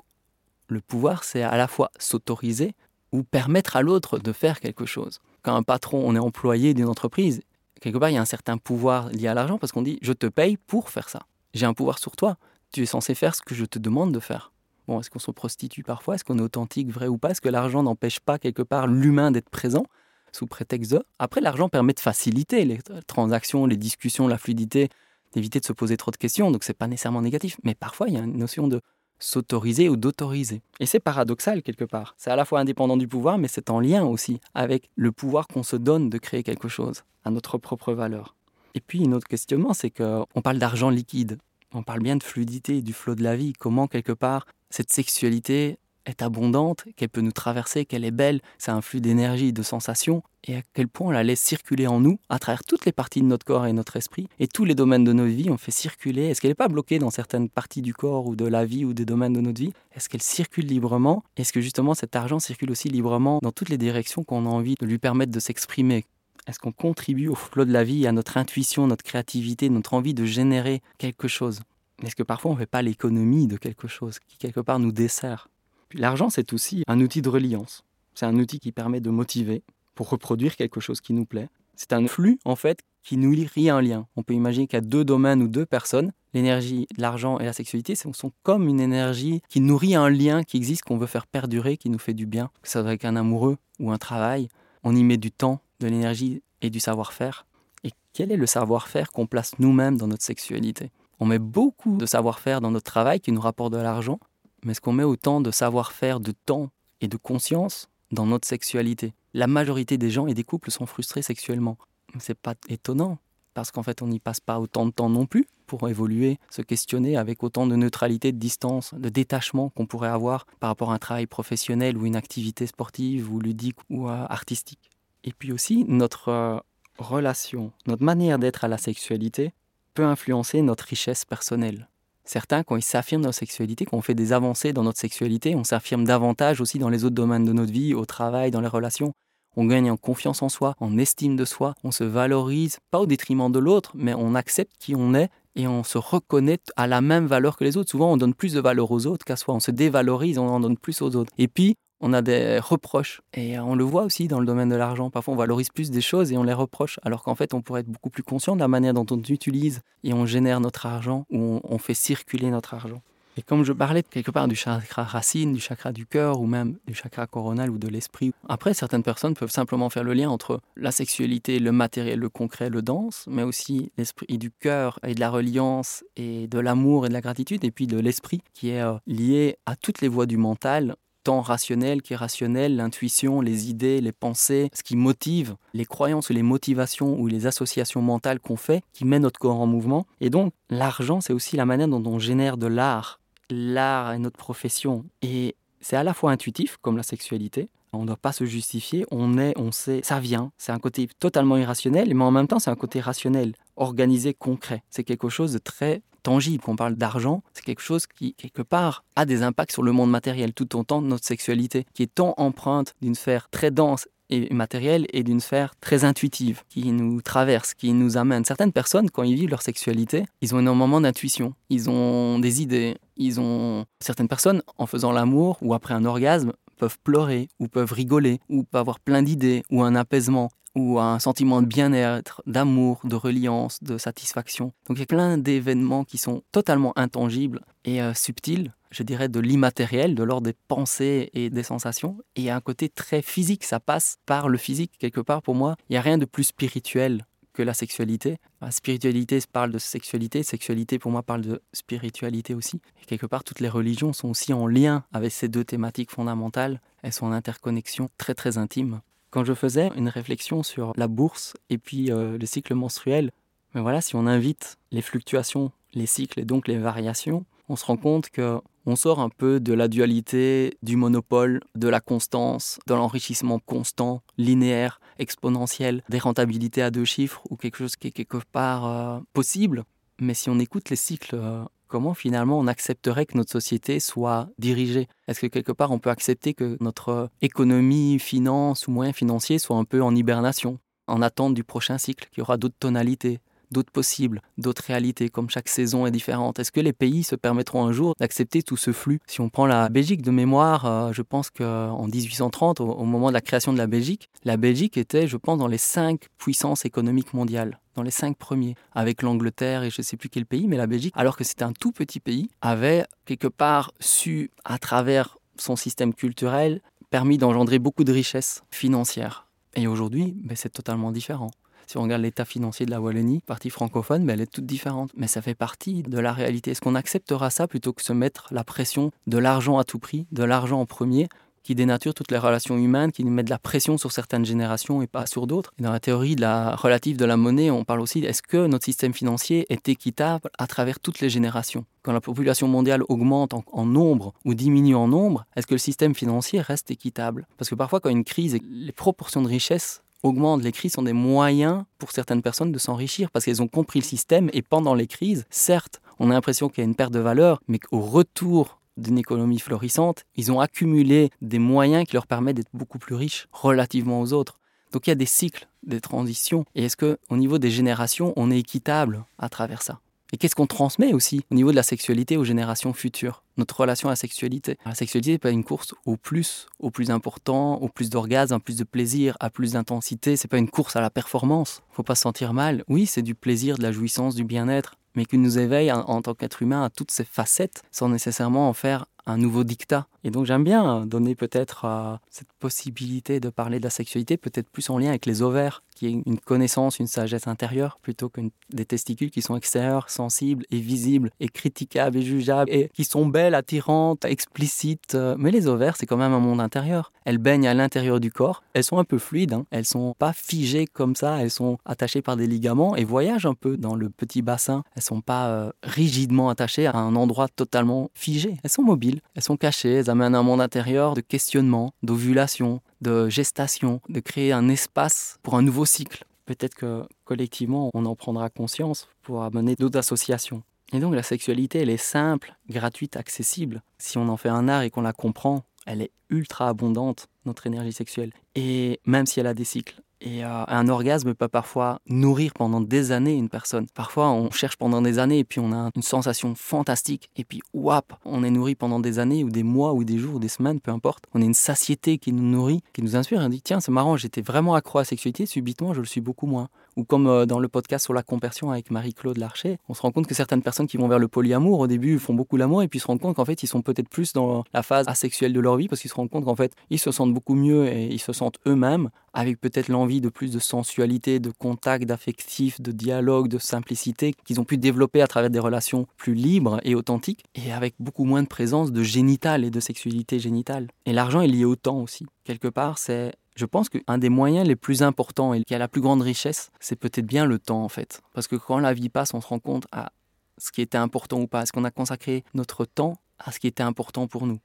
le 0.68 0.82
pouvoir 0.82 1.24
c'est 1.24 1.44
à 1.44 1.58
la 1.58 1.68
fois 1.68 1.92
s'autoriser 2.00 2.74
ou 3.12 3.22
permettre 3.22 3.76
à 3.76 3.84
l'autre 3.84 4.18
de 4.18 4.32
faire 4.32 4.60
quelque 4.60 4.88
chose. 4.88 5.20
Quand 5.44 5.56
un 5.56 5.64
patron, 5.64 6.02
on 6.04 6.16
est 6.16 6.20
employé 6.20 6.74
d'une 6.74 6.88
entreprise, 6.88 7.42
quelque 7.82 7.98
part, 7.98 8.10
il 8.10 8.14
y 8.14 8.18
a 8.18 8.22
un 8.22 8.26
certain 8.26 8.58
pouvoir 8.58 9.10
lié 9.10 9.28
à 9.28 9.34
l'argent 9.34 9.58
parce 9.58 9.74
qu'on 9.74 9.82
dit 9.82 10.00
je 10.02 10.14
te 10.14 10.28
paye 10.28 10.56
pour 10.56 10.90
faire 10.90 11.10
ça. 11.10 11.24
J'ai 11.54 11.66
un 11.66 11.74
pouvoir 11.74 12.00
sur 12.00 12.16
toi. 12.16 12.38
Tu 12.72 12.84
es 12.84 12.86
censé 12.86 13.14
faire 13.16 13.36
ce 13.36 13.42
que 13.42 13.54
je 13.54 13.66
te 13.66 13.78
demande 13.78 14.14
de 14.14 14.22
faire. 14.22 14.54
Bon, 14.88 15.00
est-ce 15.00 15.10
qu'on 15.10 15.20
se 15.20 15.32
prostitue 15.32 15.84
parfois? 15.84 16.16
Est-ce 16.16 16.24
qu'on 16.24 16.38
est 16.40 16.42
authentique, 16.42 16.90
vrai 16.90 17.08
ou 17.08 17.18
pas? 17.18 17.32
Est-ce 17.32 17.42
que 17.42 17.50
l'argent 17.50 17.84
n'empêche 17.84 18.20
pas 18.20 18.40
quelque 18.40 18.62
part 18.62 18.88
l'humain 18.88 19.32
d'être 19.32 19.50
présent 19.50 19.86
sous 20.32 20.48
prétexte 20.48 20.92
de? 20.92 21.04
Après, 21.20 21.42
l'argent 21.42 21.70
permet 21.70 21.94
de 21.94 22.00
faciliter 22.00 22.64
les 22.64 22.80
transactions, 23.08 23.66
les 23.66 23.78
discussions, 23.78 24.28
la 24.28 24.38
fluidité, 24.38 24.90
d'éviter 25.34 25.60
de 25.60 25.66
se 25.66 25.74
poser 25.74 25.98
trop 25.98 26.12
de 26.12 26.18
questions. 26.18 26.52
Donc, 26.52 26.64
c'est 26.64 26.74
pas 26.74 26.88
nécessairement 26.88 27.22
négatif. 27.22 27.58
Mais 27.64 27.76
parfois, 27.76 28.08
il 28.08 28.16
y 28.16 28.18
a 28.18 28.22
une 28.22 28.38
notion 28.38 28.68
de 28.68 28.82
s'autoriser 29.24 29.90
ou 29.90 29.96
d'autoriser. 29.96 30.62
Et 30.80 30.86
c'est 30.86 31.00
paradoxal 31.00 31.64
quelque 31.64 31.86
part. 31.86 32.16
C'est 32.18 32.32
à 32.32 32.36
la 32.36 32.46
fois 32.46 32.60
indépendant 32.60 32.98
du 32.98 33.08
pouvoir, 33.08 33.38
mais 33.38 33.48
c'est 33.48 33.70
en 33.70 33.80
lien 33.80 34.04
aussi 34.04 34.40
avec 34.54 34.90
le 34.96 35.12
pouvoir 35.12 35.48
qu'on 35.48 35.64
se 35.64 35.76
donne 35.76 36.10
de 36.10 36.18
créer 36.18 36.44
quelque 36.44 36.68
chose 36.68 37.04
à 37.24 37.32
notre 37.32 37.58
propre 37.58 37.94
valeur. 37.94 38.36
Et 38.74 38.82
puis, 38.82 39.06
un 39.06 39.12
autre 39.12 39.28
questionnement, 39.28 39.74
c'est 39.74 39.90
qu'on 39.92 40.42
parle 40.44 40.58
d'argent 40.58 40.90
liquide. 40.90 41.38
On 41.74 41.84
parle 41.84 42.02
bien 42.02 42.16
de 42.16 42.24
fluidité, 42.24 42.82
du 42.82 42.94
flot 42.94 43.16
de 43.16 43.24
la 43.24 43.36
vie. 43.36 43.54
Comment, 43.54 43.88
quelque 43.88 44.12
part, 44.12 44.46
cette 44.70 44.92
sexualité 44.92 45.78
est 46.06 46.22
abondante, 46.22 46.86
qu'elle 46.96 47.10
peut 47.10 47.22
nous 47.22 47.32
traverser, 47.32 47.86
qu'elle 47.86 48.06
est 48.06 48.12
belle, 48.12 48.42
c'est 48.58 48.72
un 48.72 48.82
flux 48.82 49.02
d'énergie, 49.02 49.54
de 49.54 49.64
sensations, 49.64 50.24
et 50.44 50.58
à 50.58 50.62
quel 50.74 50.88
point 50.88 51.10
on 51.10 51.12
la 51.12 51.24
laisse 51.24 51.42
circuler 51.42 51.88
en 51.88 52.00
nous, 52.00 52.20
à 52.30 52.40
travers 52.40 52.64
toutes 52.64 52.86
les 52.86 52.92
parties 52.92 53.22
de 53.22 53.28
notre 53.28 53.46
corps 53.46 53.68
et 53.68 53.74
notre 53.74 53.96
esprit, 53.98 54.28
et 54.40 54.48
tous 54.48 54.66
les 54.66 54.76
domaines 54.76 55.04
de 55.04 55.14
notre 55.14 55.30
vie, 55.30 55.50
on 55.50 55.58
fait 55.58 55.72
circuler. 55.72 56.28
Est-ce 56.28 56.42
qu'elle 56.42 56.52
n'est 56.52 56.56
pas 56.56 56.68
bloquée 56.68 57.00
dans 57.00 57.12
certaines 57.12 57.50
parties 57.50 57.82
du 57.82 57.94
corps 57.94 58.26
ou 58.26 58.36
de 58.36 58.46
la 58.46 58.66
vie 58.66 58.86
ou 58.86 58.94
des 58.94 59.06
domaines 59.06 59.34
de 59.34 59.42
notre 59.42 59.62
vie? 59.62 59.74
Est-ce 59.94 60.10
qu'elle 60.10 60.22
circule 60.22 60.66
librement? 60.66 61.24
Est-ce 61.38 61.54
que 61.54 61.62
justement 61.62 61.94
cet 61.94 62.16
argent 62.16 62.40
circule 62.40 62.72
aussi 62.72 62.90
librement 62.90 63.40
dans 63.42 63.52
toutes 63.52 63.70
les 63.70 63.78
directions 63.78 64.24
qu'on 64.24 64.46
a 64.46 64.50
envie 64.50 64.76
de 64.80 64.86
lui 64.86 64.98
permettre 64.98 65.32
de 65.32 65.40
s'exprimer? 65.40 66.06
Est-ce 66.48 66.58
qu'on 66.58 66.72
contribue 66.72 67.28
au 67.28 67.36
flot 67.36 67.66
de 67.66 67.72
la 67.72 67.84
vie, 67.84 68.08
à 68.08 68.12
notre 68.12 68.38
intuition, 68.38 68.88
notre 68.88 69.04
créativité, 69.04 69.70
notre 69.70 69.94
envie 69.94 70.16
de 70.16 70.26
générer 70.26 70.82
quelque 70.98 71.28
chose? 71.28 71.62
Est-ce 72.04 72.16
que 72.16 72.24
parfois 72.24 72.52
on 72.52 72.54
ne 72.56 72.60
fait 72.60 72.66
pas 72.66 72.82
l'économie 72.82 73.46
de 73.46 73.58
quelque 73.58 73.88
chose 73.88 74.18
qui 74.20 74.38
quelque 74.38 74.60
part 74.60 74.80
nous 74.80 74.92
dessert? 74.92 75.50
L'argent, 75.94 76.30
c'est 76.30 76.54
aussi 76.54 76.84
un 76.88 77.00
outil 77.00 77.22
de 77.22 77.30
reliance. 77.30 77.84
C'est 78.14 78.26
un 78.26 78.38
outil 78.38 78.60
qui 78.60 78.72
permet 78.72 79.00
de 79.00 79.10
motiver 79.10 79.64
pour 79.96 80.10
reproduire 80.10 80.56
quelque 80.56 80.80
chose 80.80 81.02
qui 81.02 81.14
nous 81.14 81.26
plaît. 81.26 81.50
C'est 81.76 81.94
un 81.94 82.06
flux, 82.08 82.40
en 82.46 82.56
fait, 82.56 82.80
qui 83.04 83.18
nous 83.18 83.32
lie 83.32 83.70
un 83.70 83.82
lien. 83.82 84.08
On 84.16 84.24
peut 84.24 84.34
imaginer 84.34 84.68
qu'il 84.68 84.78
y 84.78 84.78
a 84.78 84.82
deux 84.82 85.04
domaines 85.04 85.42
ou 85.42 85.48
deux 85.48 85.66
personnes. 85.66 86.12
L'énergie, 86.34 86.88
l'argent 86.98 87.40
et 87.40 87.46
la 87.46 87.54
sexualité 87.54 87.96
sont, 87.96 88.32
comme 88.44 88.68
une 88.68 88.80
énergie 88.80 89.42
qui 89.50 89.60
nourrit 89.60 89.96
un 89.96 90.10
lien 90.10 90.44
qui 90.44 90.58
existe, 90.58 90.84
qu'on 90.84 90.98
veut 90.98 91.08
faire 91.08 91.28
perdurer, 91.28 91.78
qui 91.78 91.90
nous 91.90 92.00
fait 92.00 92.14
du 92.14 92.26
bien. 92.26 92.50
Que 92.62 92.68
ça 92.68 92.82
soit 92.82 92.90
avec 92.90 93.06
un 93.06 93.16
amoureux 93.16 93.58
ou 93.80 93.92
un 93.92 93.98
travail, 93.98 94.50
on 94.84 94.96
y 94.96 95.04
met 95.04 95.18
du 95.18 95.32
temps, 95.32 95.60
de 95.80 95.88
l'énergie 95.88 96.42
et 96.62 96.70
du 96.70 96.80
savoir-faire. 96.80 97.46
Et 97.84 97.92
quel 98.14 98.32
est 98.32 98.38
le 98.38 98.46
savoir-faire 98.46 99.12
qu'on 99.12 99.26
place 99.26 99.54
nous-mêmes 99.60 99.98
dans 99.98 100.08
notre 100.08 100.24
sexualité? 100.24 100.92
On 101.20 101.26
met 101.26 101.40
beaucoup 101.40 101.98
de 101.98 102.06
savoir-faire 102.06 102.62
dans 102.62 102.72
notre 102.72 102.92
travail 102.92 103.20
qui 103.20 103.32
nous 103.32 103.42
rapporte 103.42 103.74
de 103.74 103.78
l'argent, 103.78 104.20
mais 104.64 104.72
est-ce 104.72 104.82
qu'on 104.82 104.94
met 104.94 105.04
autant 105.04 105.42
de 105.42 105.52
savoir-faire, 105.52 106.20
de 106.20 106.32
temps 106.32 106.70
et 107.02 107.08
de 107.08 107.18
conscience 107.18 107.90
dans 108.12 108.26
notre 108.26 108.48
sexualité 108.48 109.14
La 109.34 109.48
majorité 109.48 109.98
des 109.98 110.10
gens 110.10 110.28
et 110.28 110.34
des 110.34 110.44
couples 110.44 110.72
sont 110.72 110.86
frustrés 110.86 111.22
sexuellement. 111.22 111.78
C'est 112.20 112.38
pas 112.38 112.56
étonnant, 112.68 113.18
parce 113.54 113.72
qu'en 113.72 113.84
fait 113.84 114.02
on 114.02 114.08
n'y 114.08 114.20
passe 114.20 114.40
pas 114.40 114.60
autant 114.60 114.86
de 114.86 114.92
temps 114.92 115.10
non 115.10 115.26
plus 115.26 115.48
pour 115.66 115.88
évoluer, 115.88 116.38
se 116.50 116.62
questionner 116.62 117.16
avec 117.16 117.44
autant 117.44 117.66
de 117.66 117.76
neutralité, 117.76 118.34
de 118.34 118.38
distance, 118.38 118.94
de 118.94 119.08
détachement 119.08 119.70
qu'on 119.70 119.86
pourrait 119.86 120.10
avoir 120.10 120.46
par 120.60 120.70
rapport 120.70 120.92
à 120.92 120.96
un 120.96 121.00
travail 121.00 121.28
professionnel 121.28 121.98
ou 121.98 122.06
une 122.06 122.18
activité 122.18 122.68
sportive 122.68 123.32
ou 123.32 123.40
ludique 123.40 123.78
ou 123.90 124.10
euh, 124.10 124.26
artistique. 124.30 124.90
Et 125.24 125.32
puis 125.32 125.54
aussi, 125.54 125.86
notre 125.88 126.28
euh, 126.30 126.60
relation, 126.98 127.72
notre 127.88 128.04
manière 128.04 128.38
d'être 128.38 128.66
à 128.66 128.68
la 128.68 128.78
sexualité 128.78 129.54
peut 129.94 130.04
influencer 130.04 130.62
notre 130.62 130.86
richesse 130.86 131.26
personnelle. 131.26 131.88
Certains, 132.24 132.64
quand 132.64 132.76
ils 132.76 132.84
s'affirment 132.84 133.24
dans 133.24 133.28
leur 133.30 133.34
sexualité, 133.34 133.86
quand 133.86 133.98
on 133.98 134.02
fait 134.02 134.14
des 134.14 134.34
avancées 134.34 134.74
dans 134.74 134.84
notre 134.84 135.00
sexualité, 135.00 135.56
on 135.56 135.64
s'affirme 135.64 136.04
davantage 136.04 136.62
aussi 136.62 136.80
dans 136.80 136.90
les 136.90 137.04
autres 137.04 137.16
domaines 137.16 137.46
de 137.46 137.54
notre 137.54 137.72
vie, 137.72 137.94
au 137.94 138.06
travail, 138.06 138.52
dans 138.52 138.62
les 138.62 138.68
relations. 138.68 139.14
On 139.58 139.66
gagne 139.66 139.92
en 139.92 139.98
confiance 139.98 140.42
en 140.42 140.50
soi, 140.50 140.76
en 140.80 140.98
estime 140.98 141.36
de 141.36 141.44
soi, 141.44 141.76
on 141.84 141.92
se 141.92 142.06
valorise, 142.06 142.78
pas 142.90 143.00
au 143.00 143.06
détriment 143.06 143.52
de 143.52 143.60
l'autre, 143.60 143.92
mais 143.96 144.14
on 144.14 144.34
accepte 144.34 144.72
qui 144.80 144.96
on 144.96 145.14
est 145.14 145.30
et 145.56 145.68
on 145.68 145.84
se 145.84 145.98
reconnaît 145.98 146.60
à 146.78 146.88
la 146.88 147.02
même 147.02 147.26
valeur 147.26 147.58
que 147.58 147.66
les 147.66 147.76
autres. 147.76 147.92
Souvent, 147.92 148.14
on 148.14 148.18
donne 148.18 148.34
plus 148.34 148.54
de 148.54 148.62
valeur 148.62 148.92
aux 148.92 149.08
autres 149.08 149.26
qu'à 149.26 149.36
soi. 149.36 149.54
On 149.54 149.60
se 149.60 149.72
dévalorise, 149.72 150.38
on 150.38 150.48
en 150.48 150.62
donne 150.62 150.78
plus 150.78 151.02
aux 151.02 151.16
autres. 151.18 151.34
Et 151.38 151.50
puis, 151.50 151.76
on 152.02 152.14
a 152.14 152.22
des 152.22 152.60
reproches. 152.60 153.22
Et 153.34 153.58
on 153.60 153.76
le 153.76 153.84
voit 153.84 154.04
aussi 154.04 154.28
dans 154.28 154.40
le 154.40 154.46
domaine 154.46 154.70
de 154.70 154.76
l'argent. 154.76 155.10
Parfois, 155.10 155.36
on 155.36 155.38
valorise 155.38 155.70
plus 155.70 155.92
des 155.92 156.02
choses 156.02 156.32
et 156.32 156.38
on 156.38 156.44
les 156.44 156.54
reproche, 156.54 157.00
alors 157.04 157.24
qu'en 157.24 157.36
fait, 157.36 157.54
on 157.54 157.62
pourrait 157.62 157.82
être 157.82 157.90
beaucoup 157.90 158.10
plus 158.10 158.24
conscient 158.24 158.56
de 158.56 158.60
la 158.60 158.68
manière 158.68 158.94
dont 158.94 159.06
on 159.12 159.20
utilise 159.22 159.82
et 160.04 160.14
on 160.14 160.26
génère 160.26 160.60
notre 160.60 160.86
argent 160.86 161.26
ou 161.30 161.62
on, 161.64 161.78
fait 161.78 161.94
circuler 161.94 162.50
notre 162.50 162.74
argent. 162.74 163.02
Et 163.38 163.42
comme 163.42 163.64
je 163.64 163.72
parlais 163.72 164.04
quelque 164.04 164.30
part 164.30 164.48
du 164.48 164.56
chakra 164.56 165.04
racine, 165.04 165.54
du 165.54 165.60
chakra 165.60 165.94
du 165.94 166.06
cœur 166.06 166.42
ou 166.42 166.46
même 166.46 166.78
du 166.86 166.94
chakra 166.94 167.28
coronal 167.28 167.70
ou 167.70 167.78
de 167.78 167.88
l'esprit, 167.88 168.34
après 168.50 168.74
certaines 168.74 169.04
personnes 169.04 169.36
peuvent 169.36 169.52
simplement 169.52 169.90
faire 169.90 170.04
le 170.04 170.14
lien 170.14 170.30
entre 170.30 170.60
la 170.76 170.92
sexualité, 170.92 171.60
le 171.60 171.72
matériel, 171.72 172.20
le 172.20 172.30
concret, 172.30 172.70
le 172.70 172.82
danse, 172.82 173.26
mais 173.28 173.44
aussi 173.44 173.92
l'esprit 173.98 174.38
du 174.38 174.52
cœur 174.52 175.00
et 175.08 175.16
de 175.16 175.20
la 175.20 175.30
reliance 175.30 176.04
et 176.18 176.48
de 176.48 176.60
l'amour 176.60 177.06
et 177.06 177.10
de 177.10 177.14
la 177.14 177.22
gratitude, 177.22 177.64
et 177.64 177.72
puis 177.72 177.88
de 177.88 177.98
l'esprit 177.98 178.42
qui 178.54 178.70
est 178.70 178.82
euh, 178.82 178.98
lié 179.08 179.58
à 179.66 179.76
toutes 179.78 180.02
les 180.02 180.10
voies 180.10 180.26
du 180.26 180.38
mental 180.38 180.96
tant 181.24 181.42
rationnel 181.42 182.02
qu'irrationnel, 182.02 182.76
l'intuition, 182.76 183.42
les 183.42 183.70
idées, 183.70 184.02
les 184.02 184.12
pensées, 184.12 184.70
ce 184.74 184.84
qui 184.84 184.96
motive, 184.96 185.56
les 185.74 185.86
croyances 185.86 186.30
ou 186.30 186.34
les 186.34 186.44
motivations 186.44 187.20
ou 187.20 187.28
les 187.28 187.48
associations 187.48 188.02
mentales 188.02 188.40
qu'on 188.40 188.58
fait 188.58 188.84
qui 188.94 189.06
mettent 189.06 189.22
notre 189.22 189.40
corps 189.40 189.60
en 189.60 189.68
mouvement. 189.68 190.06
Et 190.20 190.30
donc, 190.30 190.54
l'argent, 190.70 191.22
c'est 191.22 191.34
aussi 191.34 191.56
la 191.56 191.66
manière 191.66 191.88
dont 191.88 192.04
on 192.06 192.20
génère 192.20 192.58
de 192.58 192.68
l'art. 192.68 193.20
L'art 193.50 194.14
est 194.14 194.20
notre 194.20 194.38
profession. 194.38 195.06
Et 195.22 195.56
c'est 195.80 195.96
à 195.96 196.04
la 196.04 196.14
fois 196.14 196.32
intuitif, 196.32 196.78
comme 196.82 196.98
la 196.98 197.04
sexualité, 197.04 197.70
on 197.94 198.02
ne 198.02 198.08
doit 198.08 198.18
pas 198.18 198.32
se 198.32 198.46
justifier, 198.46 199.06
on 199.12 199.38
est, 199.38 199.54
on 199.58 199.72
sait, 199.72 200.00
ça 200.04 200.20
vient. 200.20 200.52
C'est 200.58 200.72
un 200.72 200.80
côté 200.80 201.10
totalement 201.20 201.58
irrationnel, 201.58 202.14
mais 202.16 202.24
en 202.24 202.32
même 202.32 202.48
temps, 202.48 202.60
c'est 202.60 202.70
un 202.70 202.76
côté 202.76 203.02
rationnel, 203.02 203.54
organisé, 203.76 204.34
concret. 204.34 204.84
C'est 204.90 205.04
quelque 205.04 205.28
chose 205.28 205.52
de 205.52 205.58
très 205.58 206.02
tangible. 206.24 206.64
Quand 206.64 206.74
on 206.74 206.76
parle 206.76 206.96
d'argent, 206.96 207.44
c'est 207.54 207.64
quelque 207.64 207.82
chose 207.82 208.08
qui, 208.08 208.34
quelque 208.34 208.62
part, 208.62 209.04
a 209.16 209.26
des 209.26 209.44
impacts 209.44 209.72
sur 209.72 209.84
le 209.84 209.92
monde 209.92 210.12
matériel, 210.12 210.54
tout 210.54 210.76
autant 210.78 211.02
de 211.02 211.08
notre 211.08 211.26
sexualité, 211.26 211.86
qui 211.94 212.04
est 212.04 212.14
tant 212.14 212.34
empreinte 212.38 212.94
d'une 213.02 213.16
sphère 213.16 213.50
très 213.50 213.72
dense 213.72 214.08
et 214.32 214.52
matérielle 214.54 215.06
et 215.12 215.24
d'une 215.24 215.42
sphère 215.42 215.76
très 215.82 216.06
intuitive 216.06 216.64
qui 216.70 216.92
nous 216.92 217.22
traverse, 217.22 217.74
qui 217.74 217.92
nous 217.94 218.18
amène. 218.18 218.46
Certaines 218.46 218.72
personnes, 218.72 219.10
quand 219.10 219.24
ils 219.24 219.36
vivent 219.36 219.50
leur 219.50 219.62
sexualité, 219.62 220.26
ils 220.42 220.56
ont 220.56 220.60
énormément 220.60 221.02
d'intuition, 221.02 221.54
ils 221.70 221.90
ont 221.90 222.40
des 222.40 222.62
idées, 222.62 222.96
ils 223.18 223.40
ont... 223.40 223.86
Certaines 224.00 224.30
personnes, 224.30 224.64
en 224.78 224.88
faisant 224.88 225.12
l'amour 225.12 225.58
ou 225.62 225.74
après 225.74 225.94
un 225.94 226.06
orgasme, 226.06 226.54
peuvent 226.78 226.98
pleurer 227.04 227.50
ou 227.60 227.68
peuvent 227.68 227.92
rigoler 227.92 228.40
ou 228.50 228.64
peuvent 228.64 228.82
avoir 228.82 229.00
plein 229.00 229.22
d'idées 229.22 229.64
ou 229.70 229.84
un 229.84 229.96
apaisement 229.96 230.50
ou 230.76 231.00
un 231.00 231.20
sentiment 231.20 231.62
de 231.62 231.68
bien-être, 231.68 232.42
d'amour, 232.46 233.02
de 233.04 233.16
reliance, 233.16 233.84
de 233.84 233.98
satisfaction. 233.98 234.74
Donc 234.88 234.98
il 234.98 235.02
y 235.02 235.04
a 235.04 235.08
plein 235.08 235.38
d'événements 235.38 236.04
qui 236.04 236.18
sont 236.18 236.44
totalement 236.52 236.98
intangibles 236.98 237.62
et 237.86 238.02
euh, 238.02 238.14
subtils, 238.14 238.74
je 238.92 239.04
dirais 239.04 239.30
de 239.30 239.40
l'immatériel, 239.40 240.16
de 240.16 240.24
l'ordre 240.24 240.48
des 240.48 240.56
pensées 240.68 241.30
et 241.34 241.50
des 241.50 241.64
sensations. 241.64 242.18
Et 242.36 242.50
a 242.50 242.56
un 242.56 242.62
côté 242.62 242.90
très 242.90 243.22
physique, 243.22 243.64
ça 243.64 243.80
passe 243.80 244.18
par 244.26 244.50
le 244.50 244.58
physique 244.58 244.92
quelque 245.00 245.22
part 245.22 245.42
pour 245.42 245.56
moi. 245.56 245.76
Il 245.90 245.94
n'y 245.94 245.98
a 245.98 246.02
rien 246.02 246.18
de 246.18 246.26
plus 246.26 246.46
spirituel 246.46 247.26
que 247.54 247.64
la 247.64 247.74
sexualité. 247.74 248.38
La 248.62 248.72
spiritualité 248.72 249.40
parle 249.52 249.72
de 249.72 249.78
sexualité, 249.78 250.44
sexualité 250.44 251.00
pour 251.00 251.12
moi 251.12 251.22
parle 251.22 251.42
de 251.42 251.62
spiritualité 251.74 252.54
aussi. 252.54 252.82
Et 253.02 253.06
quelque 253.06 253.26
part, 253.26 253.44
toutes 253.44 253.60
les 253.60 253.70
religions 253.70 254.14
sont 254.14 254.30
aussi 254.30 254.54
en 254.54 254.68
lien 254.68 255.04
avec 255.12 255.32
ces 255.32 255.50
deux 255.50 255.66
thématiques 255.66 256.12
fondamentales. 256.12 256.80
Elles 257.02 257.14
sont 257.14 257.26
en 257.26 257.32
interconnexion 257.32 258.10
très 258.18 258.36
très 258.36 258.58
intime 258.58 259.02
quand 259.32 259.44
je 259.44 259.54
faisais 259.54 259.90
une 259.96 260.10
réflexion 260.10 260.62
sur 260.62 260.94
la 260.96 261.08
bourse 261.08 261.56
et 261.70 261.78
puis 261.78 262.12
euh, 262.12 262.38
le 262.38 262.46
cycle 262.46 262.76
menstruel, 262.76 263.32
mais 263.74 263.82
voilà, 263.82 264.02
si 264.02 264.16
on 264.16 264.28
invite 264.28 264.78
les 264.92 265.02
fluctuations, 265.02 265.72
les 265.94 266.06
cycles 266.06 266.40
et 266.40 266.46
donc 266.46 266.68
les 266.68 266.78
variations, 266.78 267.46
on 267.70 267.76
se 267.76 267.86
rend 267.86 267.98
compte 267.98 268.30
que 268.30 268.60
on 268.86 268.96
sort 268.96 269.20
un 269.20 269.30
peu 269.30 269.60
de 269.60 269.74
la 269.74 269.88
dualité, 269.88 270.78
du 270.82 270.96
monopole, 270.96 271.62
de 271.76 271.88
la 271.88 272.00
constance, 272.00 272.80
de 272.88 272.96
l'enrichissement 272.96 273.60
constant, 273.60 274.24
linéaire, 274.38 275.00
exponentiel, 275.20 276.04
des 276.10 276.18
rentabilités 276.18 276.82
à 276.82 276.90
deux 276.90 277.06
chiffres 277.06 277.44
ou 277.50 277.58
quelque 277.58 277.78
chose 277.78 277.96
qui 277.96 278.08
est 278.08 278.12
quelque 278.12 278.40
part 278.52 278.86
euh, 278.86 279.20
possible. 279.34 279.84
Mais 280.20 280.34
si 280.34 280.50
on 280.50 280.60
écoute 280.60 280.90
les 280.90 280.96
cycles 280.96 281.36
euh, 281.36 281.64
comment 281.92 282.14
finalement 282.14 282.58
on 282.58 282.68
accepterait 282.68 283.26
que 283.26 283.38
notre 283.38 283.52
société 283.52 284.00
soit 284.00 284.48
dirigée? 284.58 285.08
Est-ce 285.28 285.42
que 285.42 285.48
quelque 285.48 285.74
part 285.74 285.92
on 285.92 286.00
peut 286.00 286.10
accepter 286.10 286.54
que 286.54 286.78
notre 286.80 287.30
économie, 287.42 288.18
finance 288.18 288.88
ou 288.88 288.92
moyens 288.92 289.16
financiers 289.16 289.60
soient 289.60 289.78
un 289.78 289.84
peu 289.84 290.02
en 290.02 290.16
hibernation, 290.16 290.80
en 291.08 291.22
attente 291.22 291.54
du 291.54 291.66
prochain 291.66 291.98
cycle, 291.98 292.30
qu'il 292.30 292.40
y 292.40 292.42
aura 292.42 292.58
d'autres 292.58 292.80
tonalités 292.80 293.42
d'autres 293.72 293.92
possibles, 293.92 294.42
d'autres 294.58 294.84
réalités, 294.84 295.30
comme 295.30 295.50
chaque 295.50 295.70
saison 295.70 296.06
est 296.06 296.12
différente? 296.12 296.60
Est-ce 296.60 296.72
que 296.72 296.82
les 296.82 296.94
pays 296.94 297.24
se 297.24 297.36
permettront 297.36 297.86
un 297.86 297.94
jour 297.94 298.16
d'accepter 298.20 298.64
tout 298.64 298.78
ce 298.78 298.92
flux? 298.92 299.20
Si 299.28 299.42
on 299.42 299.50
prend 299.50 299.66
la 299.66 299.90
Belgique 299.90 300.22
de 300.22 300.32
mémoire, 300.32 300.86
euh, 300.86 301.14
je 301.14 301.22
pense 301.22 301.50
qu'en 301.50 302.06
1830, 302.06 302.82
au, 302.82 303.06
moment 303.06 303.30
de 303.30 303.34
la 303.34 303.42
création 303.42 303.74
de 303.74 303.78
la 303.78 303.88
Belgique, 303.88 304.30
la 304.44 304.58
Belgique 304.58 304.98
était, 304.98 305.28
je 305.28 305.38
pense, 305.38 305.58
dans 305.58 305.68
les 305.68 305.78
cinq 305.78 306.28
puissances 306.38 306.86
économiques 306.86 307.34
mondiales 307.34 307.80
dans 307.96 308.04
les 308.04 308.12
cinq 308.12 308.38
premiers, 308.38 308.76
avec 308.94 309.22
l'Angleterre 309.22 309.84
et 309.84 309.90
je 309.90 309.98
ne 310.00 310.04
sais 310.04 310.18
plus 310.18 310.30
quel 310.30 310.46
pays, 310.46 310.68
mais 310.68 310.78
la 310.78 310.88
Belgique, 310.88 311.14
alors 311.16 311.38
que 311.38 311.44
c'était 311.44 311.64
un 311.64 311.74
tout 311.74 311.92
petit 311.92 312.20
pays, 312.20 312.50
avait 312.62 313.06
quelque 313.26 313.48
part 313.48 313.92
su, 314.00 314.52
à 314.66 314.78
travers 314.78 315.38
son 315.58 315.76
système 315.76 316.14
culturel, 316.14 316.82
permis 317.10 317.38
d'engendrer 317.38 317.80
beaucoup 317.80 318.04
de 318.04 318.12
richesses 318.12 318.64
financières. 318.72 319.48
Et 319.76 319.88
aujourd'hui, 319.88 320.34
ben, 320.38 320.56
c'est 320.56 320.70
totalement 320.70 321.12
différent. 321.12 321.52
Si 321.88 321.98
on 321.98 322.04
regarde 322.04 322.22
l'état 322.22 322.46
financier 322.46 322.86
de 322.86 322.92
la 322.92 323.02
Wallonie, 323.02 323.42
partie 323.46 323.70
francophone, 323.70 324.26
ben, 324.26 324.34
elle 324.34 324.42
est 324.42 324.52
toute 324.52 324.66
différente. 324.66 325.12
Mais 325.16 325.28
ça 325.28 325.42
fait 325.42 325.56
partie 325.56 326.04
de 326.04 326.20
la 326.20 326.32
réalité. 326.32 326.72
Est-ce 326.72 326.82
qu'on 326.82 326.96
acceptera 326.96 327.50
ça 327.50 327.68
plutôt 327.68 327.92
que 327.92 328.02
se 328.02 328.14
mettre 328.14 328.48
la 328.52 328.64
pression 328.64 329.12
de 329.28 329.38
l'argent 329.38 329.78
à 329.78 329.84
tout 329.84 330.00
prix, 330.00 330.26
de 330.32 330.44
l'argent 330.44 330.80
en 330.80 330.86
premier 330.86 331.28
qui 331.64 331.76
dénature 331.76 332.14
toutes 332.14 332.32
les 332.32 332.38
relations 332.38 332.78
humaines, 332.78 333.12
qui 333.12 333.24
met 333.24 333.44
de 333.44 333.50
la 333.50 333.60
pression 333.60 333.98
sur 333.98 334.12
certaines 334.12 334.46
générations 334.46 335.02
et 335.02 335.08
pas 335.08 335.26
sur 335.26 335.48
d'autres. 335.48 335.74
dans 335.80 335.92
la 335.92 336.00
théorie 336.00 336.36
de 336.36 336.42
la 336.42 336.76
relative 336.76 337.18
de 337.18 337.26
la 337.26 337.38
monnaie, 337.38 337.72
on 337.72 337.84
parle 337.84 338.02
aussi 338.02 338.20
est-ce 338.20 338.42
que 338.42 338.68
notre 338.68 338.86
système 338.86 339.14
financier 339.14 339.66
est 339.70 339.90
équitable 339.90 340.50
à 340.58 340.68
travers 340.68 341.00
toutes 341.00 341.20
les 341.20 341.30
générations? 341.30 341.86
Quand 342.04 342.14
la 342.14 342.22
population 342.22 342.68
mondiale 342.68 343.04
augmente 343.10 343.54
en, 343.54 343.86
nombre 343.86 344.34
ou 344.46 344.54
diminue 344.54 344.96
en 344.96 345.08
nombre, 345.08 345.46
est-ce 345.56 345.68
que 345.68 345.76
le 345.76 345.80
système 345.80 346.16
financier 346.16 346.62
reste 346.62 346.90
équitable? 346.92 347.48
Parce 347.58 347.70
que 347.70 347.76
parfois, 347.76 348.00
quand 348.00 348.10
une 348.10 348.24
crise, 348.24 348.58
les 348.64 348.92
proportions 348.92 349.42
de 349.42 349.48
richesse 349.48 350.02
augmentent, 350.24 350.64
les 350.64 350.72
crises 350.72 350.94
sont 350.94 351.04
des 351.04 351.14
moyens 351.14 351.84
pour 351.98 352.12
certaines 352.12 352.42
personnes 352.42 352.72
de 352.72 352.80
s'enrichir 352.80 353.32
parce 353.32 353.46
qu'elles 353.46 353.62
ont 353.62 353.68
compris 353.68 354.00
le 354.00 354.06
système 354.06 354.50
et 354.54 354.62
pendant 354.62 354.94
les 354.94 355.08
crises, 355.08 355.46
certes, 355.50 356.02
on 356.20 356.30
a 356.30 356.34
l'impression 356.34 356.70
qu'il 356.70 356.80
y 356.80 356.82
a 356.82 356.86
une 356.86 356.96
perte 356.96 357.14
de 357.14 357.20
valeur, 357.20 357.62
mais 357.68 357.80
qu'au 357.80 358.02
retour 358.02 358.81
d'une 359.02 359.18
économie 359.18 359.60
florissante, 359.60 360.26
ils 360.36 360.52
ont 360.52 360.60
accumulé 360.60 361.30
des 361.42 361.60
moyens 361.60 362.06
qui 362.06 362.14
leur 362.14 362.28
permettent 362.28 362.58
d'être 362.58 362.70
beaucoup 362.74 363.00
plus 363.00 363.16
riches 363.16 363.48
relativement 363.52 364.22
aux 364.22 364.34
autres. 364.34 364.60
Donc 364.92 365.08
il 365.08 365.10
y 365.10 365.14
a 365.14 365.16
des 365.16 365.26
cycles, 365.26 365.68
des 365.84 366.02
transitions. 366.02 366.66
Et 366.76 366.86
est-ce 366.86 366.98
qu'au 366.98 367.38
niveau 367.38 367.58
des 367.58 367.72
générations, 367.72 368.34
on 368.36 368.52
est 368.52 368.60
équitable 368.60 369.26
à 369.38 369.50
travers 369.50 369.82
ça? 369.82 370.00
Et 370.34 370.38
qu'est-ce 370.38 370.56
qu'on 370.56 370.68
transmet 370.68 371.14
aussi 371.14 371.44
au 371.52 371.56
niveau 371.56 371.72
de 371.72 371.76
la 371.76 371.84
sexualité 371.84 372.38
aux 372.38 372.46
générations 372.46 372.94
futures? 372.94 373.44
Notre 373.58 373.82
relation 373.82 374.08
à 374.08 374.14
la 374.14 374.16
sexualité. 374.16 374.78
La 374.86 374.96
sexualité 374.96 375.32
n'est 375.32 375.38
pas 375.38 375.52
une 375.52 375.66
course 375.66 375.94
au 376.06 376.16
plus, 376.16 376.68
au 376.80 376.90
plus 376.90 377.12
important, 377.12 377.76
au 377.76 377.90
plus 377.90 378.10
d'orgasme, 378.10 378.54
à 378.54 378.60
plus 378.60 378.78
de 378.78 378.86
plaisir, 378.86 379.36
à 379.42 379.50
plus 379.50 379.74
d'intensité. 379.74 380.38
C'est 380.38 380.48
pas 380.48 380.58
une 380.58 380.70
course 380.70 380.96
à 380.96 381.02
la 381.02 381.10
performance. 381.10 381.82
Faut 381.92 382.04
pas 382.04 382.16
se 382.16 382.22
sentir 382.22 382.54
mal. 382.54 382.86
Oui, 382.88 383.08
c'est 383.08 383.22
du 383.22 383.36
plaisir, 383.36 383.78
de 383.78 383.84
la 383.84 383.92
jouissance, 383.92 384.36
du 384.36 384.46
bien-être 384.46 384.96
mais 385.16 385.26
qui 385.26 385.38
nous 385.38 385.60
éveille 385.60 385.92
en, 385.92 386.22
tant 386.22 386.34
qu'être 386.34 386.62
humain 386.62 386.84
à 386.84 386.90
toutes 386.90 387.12
ces 387.12 387.26
facettes 387.26 387.84
sans 387.92 388.10
nécessairement 388.10 388.70
en 388.70 388.74
faire 388.74 389.06
un 389.26 389.38
nouveau 389.38 389.64
dictat. 389.64 390.08
Et 390.24 390.32
donc 390.32 390.46
j'aime 390.46 390.64
bien 390.64 391.06
donner 391.06 391.36
peut-être 391.36 391.86
euh, 391.86 392.16
cette 392.30 392.52
possibilité 392.60 393.40
de 393.40 393.50
parler 393.50 393.80
de 393.80 393.84
la 393.84 393.90
sexualité, 393.90 394.38
peut-être 394.38 394.70
plus 394.70 394.90
en 394.90 394.98
lien 394.98 395.10
avec 395.10 395.26
les 395.26 395.42
ovaires, 395.42 395.84
qui 395.96 396.08
est 396.08 396.22
une 396.26 396.40
connaissance, 396.40 397.00
une 397.00 397.08
sagesse 397.08 397.48
intérieure, 397.48 398.00
plutôt 398.02 398.30
que 398.30 398.42
des 398.72 398.86
testicules 398.86 399.32
qui 399.32 399.42
sont 399.42 399.56
extérieurs, 399.56 400.10
sensibles 400.10 400.66
et 400.72 400.80
visibles, 400.80 401.32
et 401.40 401.48
critiquables 401.48 402.18
et 402.18 402.22
jugeables, 402.22 402.72
et 402.72 402.90
qui 402.94 403.04
sont 403.04 403.26
belles, 403.26 403.56
attirantes, 403.56 404.26
explicites. 404.26 405.18
Mais 405.38 405.52
les 405.52 405.68
ovaires, 405.68 405.96
c'est 405.98 406.06
quand 406.06 406.18
même 406.18 406.34
un 406.34 406.40
monde 406.40 406.62
intérieur. 406.62 407.12
Elles 407.26 407.38
baignent 407.38 407.68
à 407.68 407.74
l'intérieur 407.74 408.20
du 408.20 408.32
corps, 408.32 408.64
elles 408.74 408.84
sont 408.84 408.98
un 408.98 409.04
peu 409.04 409.20
fluides, 409.20 409.54
hein. 409.54 409.66
elles 409.72 409.86
sont 409.86 410.16
pas 410.18 410.34
figées 410.34 410.88
comme 410.88 411.16
ça, 411.16 411.42
elles 411.42 411.52
sont 411.52 411.78
attachées 411.86 412.22
par 412.22 412.38
des 412.38 412.48
ligaments 412.48 412.96
et 412.96 413.04
voyagent 413.04 413.46
un 413.46 413.54
peu 413.54 413.78
dans 413.78 413.96
le 413.96 414.10
petit 414.10 414.42
bassin. 414.42 414.84
Elles 414.96 415.04
sont 415.04 415.22
pas 415.22 415.50
euh, 415.50 415.72
rigidement 415.84 416.50
attachées 416.50 416.88
à 416.88 416.96
un 416.96 417.16
endroit 417.16 417.48
totalement 417.48 418.10
figé. 418.14 418.58
Elles 418.64 418.70
sont 418.70 418.84
mobiles, 418.84 419.11
elles 419.36 419.44
sont 419.44 419.58
cachées, 419.58 419.94
elles 419.94 420.10
amènent 420.10 420.36
un 420.36 420.44
monde 420.44 420.62
intérieur 420.62 421.14
de 421.14 421.22
questionnement, 421.22 421.94
d'ovulation, 422.04 422.82
de 423.02 423.30
gestation, 423.30 424.02
de 424.10 424.20
créer 424.20 424.52
un 424.52 424.70
espace 424.70 425.38
pour 425.44 425.56
un 425.56 425.62
nouveau 425.62 425.86
cycle. 425.86 426.26
Peut-être 426.46 426.76
que 426.76 427.04
collectivement, 427.26 427.90
on 427.94 428.06
en 428.06 428.16
prendra 428.16 428.50
conscience 428.50 429.08
pour 429.22 429.44
amener 429.44 429.76
d'autres 429.76 430.00
associations. 430.00 430.64
Et 430.94 431.00
donc 431.00 431.16
la 431.16 431.24
sexualité, 431.24 431.80
elle 431.80 431.90
est 431.90 431.98
simple, 431.98 432.56
gratuite, 432.70 433.16
accessible. 433.16 433.82
Si 433.98 434.18
on 434.18 434.28
en 434.28 434.38
fait 434.38 434.50
un 434.50 434.68
art 434.68 434.82
et 434.82 434.90
qu'on 434.90 435.02
la 435.02 435.14
comprend, 435.14 435.64
elle 435.86 436.02
est 436.02 436.12
ultra 436.30 436.70
abondante, 436.70 437.28
notre 437.46 437.68
énergie 437.68 437.94
sexuelle. 437.94 438.32
Et 438.56 439.00
même 439.06 439.26
si 439.26 439.40
elle 439.40 439.48
a 439.48 439.54
des 439.54 439.64
cycles, 439.64 440.02
et 440.24 440.44
un 440.44 440.88
orgasme 440.88 441.34
peut 441.34 441.48
parfois 441.48 442.00
nourrir 442.08 442.54
pendant 442.54 442.80
des 442.80 443.12
années 443.12 443.34
une 443.34 443.50
personne. 443.50 443.88
Parfois, 443.96 444.30
on 444.30 444.52
cherche 444.52 444.78
pendant 444.78 445.02
des 445.02 445.18
années 445.18 445.40
et 445.40 445.44
puis 445.44 445.60
on 445.60 445.74
a 445.74 445.90
une 445.96 446.04
sensation 446.04 446.54
fantastique. 446.54 447.32
Et 447.38 447.44
puis, 447.44 447.62
wap, 447.74 448.14
on 448.24 448.44
est 448.44 448.52
nourri 448.52 448.76
pendant 448.76 449.00
des 449.00 449.18
années 449.18 449.44
ou 449.44 449.50
des 449.50 449.64
mois 449.64 449.94
ou 449.94 450.04
des 450.04 450.20
jours 450.20 450.36
ou 450.36 450.40
des 450.40 450.48
semaines, 450.48 450.80
peu 450.80 450.92
importe. 450.92 451.24
On 451.34 451.42
a 451.42 451.46
une 451.46 451.56
satiété 451.56 452.20
qui 452.20 452.34
nous 452.34 452.44
nourrit, 452.44 452.82
qui 452.94 453.02
nous 453.02 453.16
inspire. 453.16 453.42
Et 453.42 453.46
on 453.46 453.50
dit, 453.50 453.64
tiens, 453.64 453.80
c'est 453.80 453.92
marrant, 453.92 454.16
j'étais 454.16 454.42
vraiment 454.42 454.76
accro 454.76 455.00
à 455.00 455.02
la 455.02 455.06
sexualité, 455.06 455.48
subitement, 455.48 455.96
je 455.96 456.02
le 456.02 456.08
suis 456.08 456.22
beaucoup 456.22 456.46
moins. 456.46 456.70
Ou 456.98 457.04
comme 457.04 457.28
euh, 457.28 457.46
dans 457.46 457.60
le 457.60 457.68
podcast 457.68 458.06
sur 458.06 458.14
la 458.14 458.24
compersion 458.24 458.72
avec 458.72 458.92
Marie-Claude 458.92 459.38
Larcher, 459.38 459.78
on 459.88 459.94
se 459.94 460.02
rend 460.02 460.12
compte 460.12 460.28
que 460.28 460.36
certaines 460.36 460.62
personnes 460.62 460.88
qui 460.88 460.98
vont 460.98 461.08
vers 461.08 461.20
le 461.20 461.28
polyamour, 461.28 461.80
au 461.80 461.88
début, 461.88 462.20
font 462.20 462.34
beaucoup 462.34 462.58
l'amour 462.58 462.84
et 462.84 462.88
puis 462.88 463.00
se 463.00 463.08
rendent 463.08 463.22
compte 463.22 463.36
qu'en 463.36 463.46
fait, 463.46 463.64
ils 463.64 463.68
sont 463.68 463.82
peut-être 463.82 464.10
plus 464.10 464.34
dans 464.34 464.64
la 464.74 464.84
phase 464.84 465.08
asexuelle 465.08 465.54
de 465.54 465.60
leur 465.60 465.78
vie 465.78 465.88
parce 465.88 466.02
qu'ils 466.02 466.10
se 466.10 466.16
rendent 466.16 466.30
compte 466.30 466.46
qu'en 466.46 466.56
fait, 466.56 466.74
ils 466.90 467.00
se 467.00 467.12
sentent 467.12 467.34
beaucoup 467.34 467.56
mieux 467.56 467.88
et 467.88 468.08
ils 468.08 468.20
se 468.20 468.34
sentent 468.34 468.60
eux-mêmes 468.68 469.10
avec 469.34 469.60
peut-être 469.60 469.88
l'envie 469.88 470.22
de 470.22 470.30
plus 470.30 470.52
de 470.52 470.60
sensualité, 470.60 471.40
de 471.40 471.52
contact, 471.52 472.06
d'affectif, 472.06 472.82
de 472.82 472.92
dialogue, 472.92 473.48
de 473.48 473.58
simplicité 473.58 474.34
qu'ils 474.46 474.60
ont 474.60 474.66
pu 474.66 474.78
développer 474.78 475.22
à 475.22 475.28
travers 475.28 475.50
des 475.50 475.60
relations 475.60 476.08
plus 476.18 476.34
libres 476.34 476.80
et 476.84 476.96
authentiques 476.96 477.46
et 477.56 477.72
avec 477.72 477.96
beaucoup 478.00 478.26
moins 478.26 478.44
de 478.44 478.48
présence 478.48 478.92
de 478.92 479.04
génital 479.04 479.64
et 479.64 479.72
de 479.72 479.80
sexualité 479.80 480.40
génitale. 480.40 480.88
Et 481.06 481.14
l'argent 481.14 481.42
est 481.42 481.48
lié 481.48 481.66
au 481.66 481.76
temps 481.76 482.02
aussi. 482.02 482.26
Quelque 482.44 482.68
part, 482.68 482.98
c'est 482.98 483.34
je 483.56 483.66
pense 483.66 483.90
qu'un 483.90 484.18
des 484.18 484.30
moyens 484.30 484.68
les 484.68 484.76
plus 484.76 485.04
importants 485.04 485.54
et 485.54 485.64
qui 485.64 485.76
a 485.76 485.78
la 485.78 485.88
plus 485.88 486.02
grande 486.02 486.22
richesse, 486.22 486.72
c'est 486.80 486.96
peut-être 486.96 487.26
bien 487.26 487.46
le 487.46 487.60
temps 487.60 487.84
en 487.84 487.90
fait. 487.90 488.22
Parce 488.34 488.48
que 488.48 488.56
quand 488.56 488.80
la 488.80 488.94
vie 488.94 489.10
passe, 489.10 489.34
on 489.34 489.42
se 489.42 489.48
rend 489.48 489.60
compte 489.60 489.88
à 489.92 490.12
ce 490.58 490.72
qui 490.72 490.82
était 490.82 490.98
important 490.98 491.42
ou 491.42 491.48
pas. 491.48 491.64
Est-ce 491.64 491.74
qu'on 491.74 491.84
a 491.84 491.92
consacré 491.92 492.44
notre 492.54 492.86
temps 492.86 493.18
à 493.40 493.52
ce 493.52 493.60
qui 493.60 493.68
était 493.68 493.84
important 493.84 494.28
pour 494.28 494.46
nous 494.46 494.60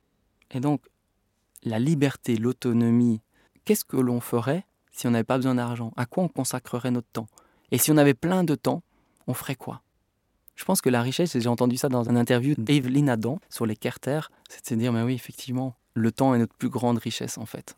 Et 0.52 0.60
donc, 0.60 0.82
la 1.64 1.78
liberté, 1.78 2.36
l'autonomie, 2.36 3.20
qu'est-ce 3.64 3.84
que 3.84 3.96
l'on 3.96 4.20
ferait 4.20 4.66
si 4.92 5.06
on 5.06 5.10
n'avait 5.10 5.24
pas 5.24 5.36
besoin 5.36 5.54
d'argent? 5.54 5.92
À 5.96 6.06
quoi 6.06 6.24
on 6.24 6.28
consacrerait 6.28 6.90
notre 6.90 7.08
temps? 7.12 7.26
Et 7.72 7.78
si 7.78 7.90
on 7.90 7.96
avait 7.96 8.14
plein 8.14 8.44
de 8.44 8.54
temps, 8.54 8.82
on 9.26 9.34
ferait 9.34 9.56
quoi? 9.56 9.82
Je 10.54 10.64
pense 10.64 10.80
que 10.80 10.88
la 10.88 11.02
richesse, 11.02 11.36
j'ai 11.36 11.48
entendu 11.48 11.76
ça 11.76 11.88
dans 11.88 12.04
une 12.04 12.16
interview 12.16 12.54
d'Evelyn 12.56 13.08
Adam 13.08 13.40
sur 13.50 13.66
les 13.66 13.76
Carter, 13.76 14.20
c'est 14.48 14.62
de 14.62 14.68
se 14.68 14.74
dire, 14.74 14.92
mais 14.92 15.02
oui, 15.02 15.14
effectivement, 15.14 15.74
le 15.94 16.12
temps 16.12 16.34
est 16.34 16.38
notre 16.38 16.54
plus 16.54 16.70
grande 16.70 16.98
richesse 16.98 17.36
en 17.36 17.46
fait 17.46 17.76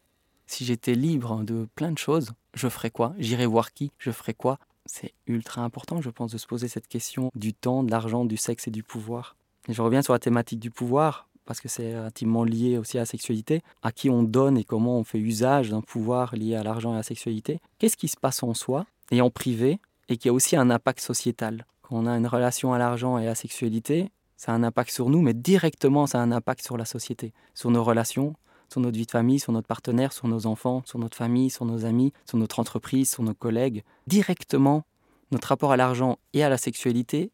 si 0.49 0.65
j'étais 0.65 0.95
libre 0.95 1.45
de 1.45 1.69
plein 1.77 1.93
de 1.93 1.99
choses, 1.99 2.33
je 2.55 2.69
ferais 2.69 2.91
quoi? 2.91 3.15
J'irais 3.19 3.47
voir 3.47 3.73
qui? 3.73 3.93
Je 3.99 4.11
ferais 4.11 4.35
quoi? 4.35 4.59
C'est 4.87 5.13
ultra 5.27 5.63
important, 5.63 6.01
je 6.01 6.11
pense, 6.11 6.33
de 6.33 6.39
se 6.39 6.47
poser 6.47 6.67
cette 6.67 6.89
question 6.89 7.31
du 7.35 7.53
temps, 7.53 7.83
de 7.83 7.91
l'argent, 7.91 8.25
du 8.25 8.37
sexe 8.37 8.67
et 8.67 8.71
du 8.71 8.83
pouvoir. 8.83 9.37
Et 9.69 9.75
je 9.75 9.83
reviens 9.83 10.03
sur 10.03 10.15
la 10.15 10.19
thématique 10.19 10.59
du 10.59 10.71
pouvoir, 10.71 11.29
parce 11.45 11.61
que 11.61 11.69
c'est 11.69 11.95
intimement 11.95 12.45
lié 12.45 12.79
aussi 12.79 12.97
à 12.97 13.03
la 13.03 13.07
sexualité, 13.07 13.63
à 13.83 13.93
qui 13.93 14.09
on 14.09 14.23
donne 14.23 14.57
et 14.57 14.65
comment 14.65 14.99
on 14.99 15.05
fait 15.05 15.19
usage 15.19 15.71
d'un 15.71 15.83
pouvoir 15.83 16.35
lié 16.35 16.57
à 16.57 16.63
l'argent 16.63 16.93
et 16.93 16.95
à 16.95 16.99
la 16.99 17.03
sexualité? 17.03 17.61
Qu'est-ce 17.79 17.99
qui 17.99 18.09
se 18.09 18.17
passe 18.17 18.43
en 18.43 18.55
soi 18.55 18.87
et 19.11 19.21
en 19.21 19.31
privé, 19.31 19.79
et 20.09 20.17
qui 20.17 20.31
a 20.31 20.33
aussi 20.33 20.57
un 20.57 20.71
impact 20.71 21.01
sociétal? 21.01 21.67
Quand 21.83 21.97
on 21.97 22.07
a 22.07 22.17
une 22.17 22.27
relation 22.27 22.73
à 22.73 22.79
l'argent 22.79 23.19
et 23.19 23.25
à 23.25 23.31
la 23.31 23.35
sexualité, 23.35 24.11
ça 24.39 24.53
a 24.53 24.55
un 24.55 24.63
impact 24.63 24.91
sur 24.91 25.11
nous, 25.11 25.21
mais 25.21 25.35
directement 25.35 26.07
ça 26.07 26.21
a 26.21 26.23
un 26.23 26.33
impact 26.33 26.65
sur 26.65 26.79
la 26.79 26.85
société, 26.87 27.33
sur 27.55 27.71
nos 27.71 27.85
relations, 27.85 28.35
sur 28.69 28.81
notre 28.81 28.97
vie 28.97 29.07
de 29.07 29.11
famille, 29.11 29.41
sur 29.41 29.53
notre 29.53 29.67
partenaire, 29.67 30.13
sur 30.13 30.29
nos 30.29 30.47
enfants, 30.47 30.83
sur 30.85 30.99
notre 30.99 31.17
famille, 31.17 31.51
sur 31.51 31.65
nos 31.65 31.85
amis, 31.85 32.13
sur 32.27 32.39
notre 32.39 32.59
entreprise, 32.59 33.11
sur 33.11 33.23
nos 33.23 33.35
collègues. 33.35 33.83
Directement, 34.07 34.85
notre 35.31 35.49
rapport 35.49 35.73
à 35.73 35.77
l'argent 35.77 36.19
et 36.33 36.43
à 36.43 36.49
la 36.49 36.59
sexualité 36.59 37.31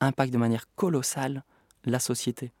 impacte 0.00 0.32
de 0.32 0.38
manière 0.38 0.66
colossale 0.76 1.44
la 1.84 1.98
société. 1.98 2.52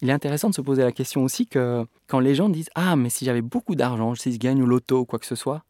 Il 0.00 0.10
est 0.10 0.12
intéressant 0.12 0.50
de 0.50 0.54
se 0.54 0.60
poser 0.60 0.82
la 0.82 0.92
question 0.92 1.22
aussi 1.22 1.46
que 1.46 1.86
quand 2.06 2.20
les 2.20 2.34
gens 2.34 2.48
disent 2.48 2.70
Ah, 2.74 2.96
mais 2.96 3.10
si 3.10 3.24
j'avais 3.24 3.42
beaucoup 3.42 3.74
d'argent, 3.74 4.14
si 4.14 4.32
je 4.32 4.38
gagne 4.38 4.62
au 4.62 4.66
loto 4.66 5.00
ou 5.00 5.04
quoi 5.04 5.18
que 5.18 5.26
ce 5.26 5.36
soit, 5.36 5.64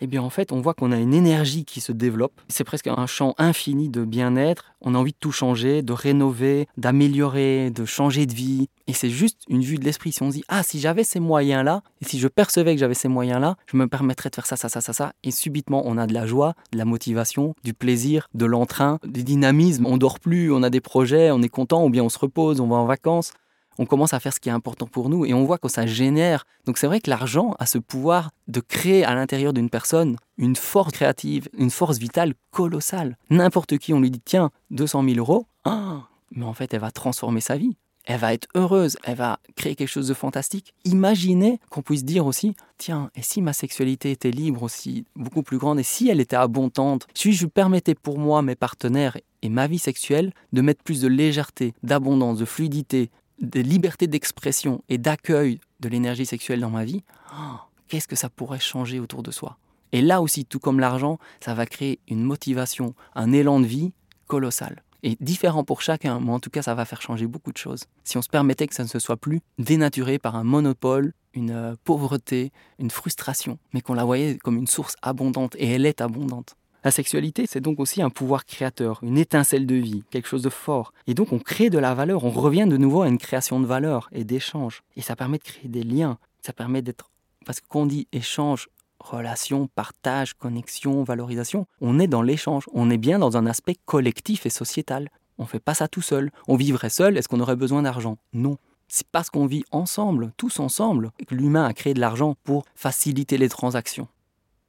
eh 0.00 0.06
bien 0.06 0.22
en 0.22 0.30
fait, 0.30 0.52
on 0.52 0.60
voit 0.60 0.74
qu'on 0.74 0.92
a 0.92 0.96
une 0.96 1.14
énergie 1.14 1.64
qui 1.64 1.80
se 1.80 1.92
développe. 1.92 2.32
C'est 2.48 2.64
presque 2.64 2.86
un 2.86 3.06
champ 3.06 3.34
infini 3.38 3.88
de 3.88 4.04
bien-être. 4.04 4.72
On 4.80 4.94
a 4.94 4.98
envie 4.98 5.12
de 5.12 5.18
tout 5.18 5.32
changer, 5.32 5.82
de 5.82 5.92
rénover, 5.92 6.68
d'améliorer, 6.76 7.70
de 7.70 7.84
changer 7.84 8.26
de 8.26 8.34
vie. 8.34 8.68
Et 8.86 8.92
c'est 8.92 9.10
juste 9.10 9.42
une 9.48 9.62
vue 9.62 9.76
de 9.76 9.84
l'esprit. 9.84 10.12
Si 10.12 10.22
on 10.22 10.30
se 10.30 10.36
dit, 10.36 10.44
ah, 10.48 10.62
si 10.62 10.78
j'avais 10.78 11.04
ces 11.04 11.20
moyens-là, 11.20 11.82
et 12.00 12.04
si 12.04 12.18
je 12.18 12.28
percevais 12.28 12.74
que 12.74 12.80
j'avais 12.80 12.94
ces 12.94 13.08
moyens-là, 13.08 13.56
je 13.66 13.76
me 13.76 13.86
permettrais 13.86 14.30
de 14.30 14.34
faire 14.34 14.46
ça, 14.46 14.56
ça, 14.56 14.68
ça, 14.68 14.80
ça, 14.80 14.92
ça. 14.92 15.12
Et 15.24 15.30
subitement, 15.30 15.82
on 15.84 15.98
a 15.98 16.06
de 16.06 16.14
la 16.14 16.26
joie, 16.26 16.54
de 16.72 16.78
la 16.78 16.84
motivation, 16.84 17.54
du 17.64 17.74
plaisir, 17.74 18.28
de 18.34 18.44
l'entrain, 18.46 18.98
du 19.04 19.24
dynamisme. 19.24 19.86
On 19.86 19.96
dort 19.96 20.20
plus, 20.20 20.52
on 20.52 20.62
a 20.62 20.70
des 20.70 20.80
projets, 20.80 21.30
on 21.30 21.42
est 21.42 21.48
content, 21.48 21.84
ou 21.84 21.90
bien 21.90 22.04
on 22.04 22.08
se 22.08 22.18
repose, 22.18 22.60
on 22.60 22.68
va 22.68 22.76
en 22.76 22.86
vacances 22.86 23.32
on 23.78 23.86
commence 23.86 24.12
à 24.12 24.20
faire 24.20 24.32
ce 24.32 24.40
qui 24.40 24.48
est 24.48 24.52
important 24.52 24.86
pour 24.86 25.08
nous 25.08 25.24
et 25.24 25.34
on 25.34 25.44
voit 25.44 25.58
que 25.58 25.68
ça 25.68 25.86
génère. 25.86 26.44
Donc 26.66 26.78
c'est 26.78 26.86
vrai 26.86 27.00
que 27.00 27.10
l'argent 27.10 27.54
a 27.58 27.66
ce 27.66 27.78
pouvoir 27.78 28.30
de 28.48 28.60
créer 28.60 29.04
à 29.04 29.14
l'intérieur 29.14 29.52
d'une 29.52 29.70
personne 29.70 30.16
une 30.36 30.56
force 30.56 30.92
créative, 30.92 31.48
une 31.56 31.70
force 31.70 31.98
vitale 31.98 32.34
colossale. 32.50 33.16
N'importe 33.30 33.78
qui, 33.78 33.94
on 33.94 34.00
lui 34.00 34.10
dit 34.10 34.22
tiens, 34.24 34.50
200 34.70 35.04
000 35.04 35.18
euros, 35.18 35.46
ah, 35.64 36.08
mais 36.32 36.44
en 36.44 36.54
fait 36.54 36.74
elle 36.74 36.80
va 36.80 36.90
transformer 36.90 37.40
sa 37.40 37.56
vie. 37.56 37.76
Elle 38.04 38.20
va 38.20 38.32
être 38.32 38.48
heureuse, 38.54 38.96
elle 39.04 39.16
va 39.16 39.38
créer 39.54 39.74
quelque 39.74 39.88
chose 39.88 40.08
de 40.08 40.14
fantastique. 40.14 40.72
Imaginez 40.86 41.60
qu'on 41.68 41.82
puisse 41.82 42.06
dire 42.06 42.24
aussi, 42.24 42.56
tiens, 42.78 43.10
et 43.14 43.20
si 43.20 43.42
ma 43.42 43.52
sexualité 43.52 44.10
était 44.10 44.30
libre 44.30 44.62
aussi, 44.62 45.04
beaucoup 45.14 45.42
plus 45.42 45.58
grande, 45.58 45.78
et 45.78 45.82
si 45.82 46.08
elle 46.08 46.18
était 46.18 46.34
abondante, 46.34 47.06
si 47.12 47.34
je 47.34 47.46
permettais 47.46 47.94
pour 47.94 48.18
moi, 48.18 48.40
mes 48.40 48.54
partenaires 48.54 49.18
et 49.42 49.50
ma 49.50 49.66
vie 49.66 49.78
sexuelle 49.78 50.32
de 50.54 50.62
mettre 50.62 50.82
plus 50.82 51.02
de 51.02 51.08
légèreté, 51.08 51.74
d'abondance, 51.82 52.38
de 52.38 52.46
fluidité, 52.46 53.10
de 53.40 53.60
liberté 53.60 54.06
d'expression 54.06 54.82
et 54.88 54.98
d'accueil 54.98 55.60
de 55.80 55.88
l'énergie 55.88 56.26
sexuelle 56.26 56.60
dans 56.60 56.70
ma 56.70 56.84
vie, 56.84 57.02
oh, 57.32 57.56
qu'est-ce 57.88 58.08
que 58.08 58.16
ça 58.16 58.28
pourrait 58.28 58.60
changer 58.60 59.00
autour 59.00 59.22
de 59.22 59.30
soi? 59.30 59.58
Et 59.92 60.02
là 60.02 60.20
aussi, 60.20 60.44
tout 60.44 60.58
comme 60.58 60.80
l'argent, 60.80 61.18
ça 61.40 61.54
va 61.54 61.66
créer 61.66 61.98
une 62.08 62.22
motivation, 62.22 62.94
un 63.14 63.32
élan 63.32 63.60
de 63.60 63.66
vie 63.66 63.92
colossal. 64.26 64.82
Et 65.02 65.16
différent 65.20 65.64
pour 65.64 65.80
chacun, 65.80 66.20
mais 66.20 66.32
en 66.32 66.40
tout 66.40 66.50
cas, 66.50 66.62
ça 66.62 66.74
va 66.74 66.84
faire 66.84 67.00
changer 67.00 67.26
beaucoup 67.26 67.52
de 67.52 67.56
choses. 67.56 67.84
Si 68.04 68.18
on 68.18 68.22
se 68.22 68.28
permettait 68.28 68.66
que 68.66 68.74
ça 68.74 68.82
ne 68.82 68.88
se 68.88 68.98
soit 68.98 69.16
plus 69.16 69.40
dénaturé 69.58 70.18
par 70.18 70.34
un 70.34 70.44
monopole, 70.44 71.12
une 71.34 71.52
euh, 71.52 71.76
pauvreté, 71.84 72.52
une 72.78 72.90
frustration, 72.90 73.58
mais 73.72 73.80
qu'on 73.80 73.94
la 73.94 74.04
voyait 74.04 74.38
comme 74.38 74.56
une 74.56 74.66
source 74.66 74.96
abondante, 75.02 75.54
et 75.58 75.68
elle 75.68 75.86
est 75.86 76.00
abondante. 76.00 76.56
La 76.88 76.92
sexualité, 76.92 77.44
c'est 77.46 77.60
donc 77.60 77.80
aussi 77.80 78.00
un 78.00 78.08
pouvoir 78.08 78.46
créateur, 78.46 78.98
une 79.02 79.18
étincelle 79.18 79.66
de 79.66 79.74
vie, 79.74 80.04
quelque 80.08 80.26
chose 80.26 80.40
de 80.40 80.48
fort. 80.48 80.94
Et 81.06 81.12
donc 81.12 81.34
on 81.34 81.38
crée 81.38 81.68
de 81.68 81.76
la 81.76 81.92
valeur, 81.92 82.24
on 82.24 82.30
revient 82.30 82.64
de 82.66 82.78
nouveau 82.78 83.02
à 83.02 83.08
une 83.08 83.18
création 83.18 83.60
de 83.60 83.66
valeur 83.66 84.08
et 84.10 84.24
d'échange. 84.24 84.82
Et 84.96 85.02
ça 85.02 85.14
permet 85.14 85.36
de 85.36 85.42
créer 85.42 85.68
des 85.68 85.82
liens, 85.82 86.16
ça 86.40 86.54
permet 86.54 86.80
d'être... 86.80 87.10
Parce 87.44 87.60
que 87.60 87.66
quand 87.68 87.80
on 87.80 87.86
dit 87.86 88.08
échange, 88.12 88.70
relation, 89.00 89.66
partage, 89.66 90.32
connexion, 90.32 91.04
valorisation, 91.04 91.66
on 91.82 91.98
est 91.98 92.06
dans 92.06 92.22
l'échange, 92.22 92.64
on 92.72 92.88
est 92.88 92.96
bien 92.96 93.18
dans 93.18 93.36
un 93.36 93.44
aspect 93.44 93.76
collectif 93.84 94.46
et 94.46 94.50
sociétal. 94.50 95.10
On 95.36 95.42
ne 95.42 95.48
fait 95.48 95.60
pas 95.60 95.74
ça 95.74 95.88
tout 95.88 96.00
seul. 96.00 96.30
On 96.46 96.56
vivrait 96.56 96.88
seul, 96.88 97.18
est-ce 97.18 97.28
qu'on 97.28 97.40
aurait 97.40 97.54
besoin 97.54 97.82
d'argent? 97.82 98.16
Non. 98.32 98.56
C'est 98.88 99.06
parce 99.08 99.28
qu'on 99.28 99.44
vit 99.44 99.64
ensemble, 99.72 100.32
tous 100.38 100.58
ensemble, 100.58 101.10
que 101.26 101.34
l'humain 101.34 101.66
a 101.66 101.74
créé 101.74 101.92
de 101.92 102.00
l'argent 102.00 102.34
pour 102.44 102.64
faciliter 102.74 103.36
les 103.36 103.50
transactions. 103.50 104.08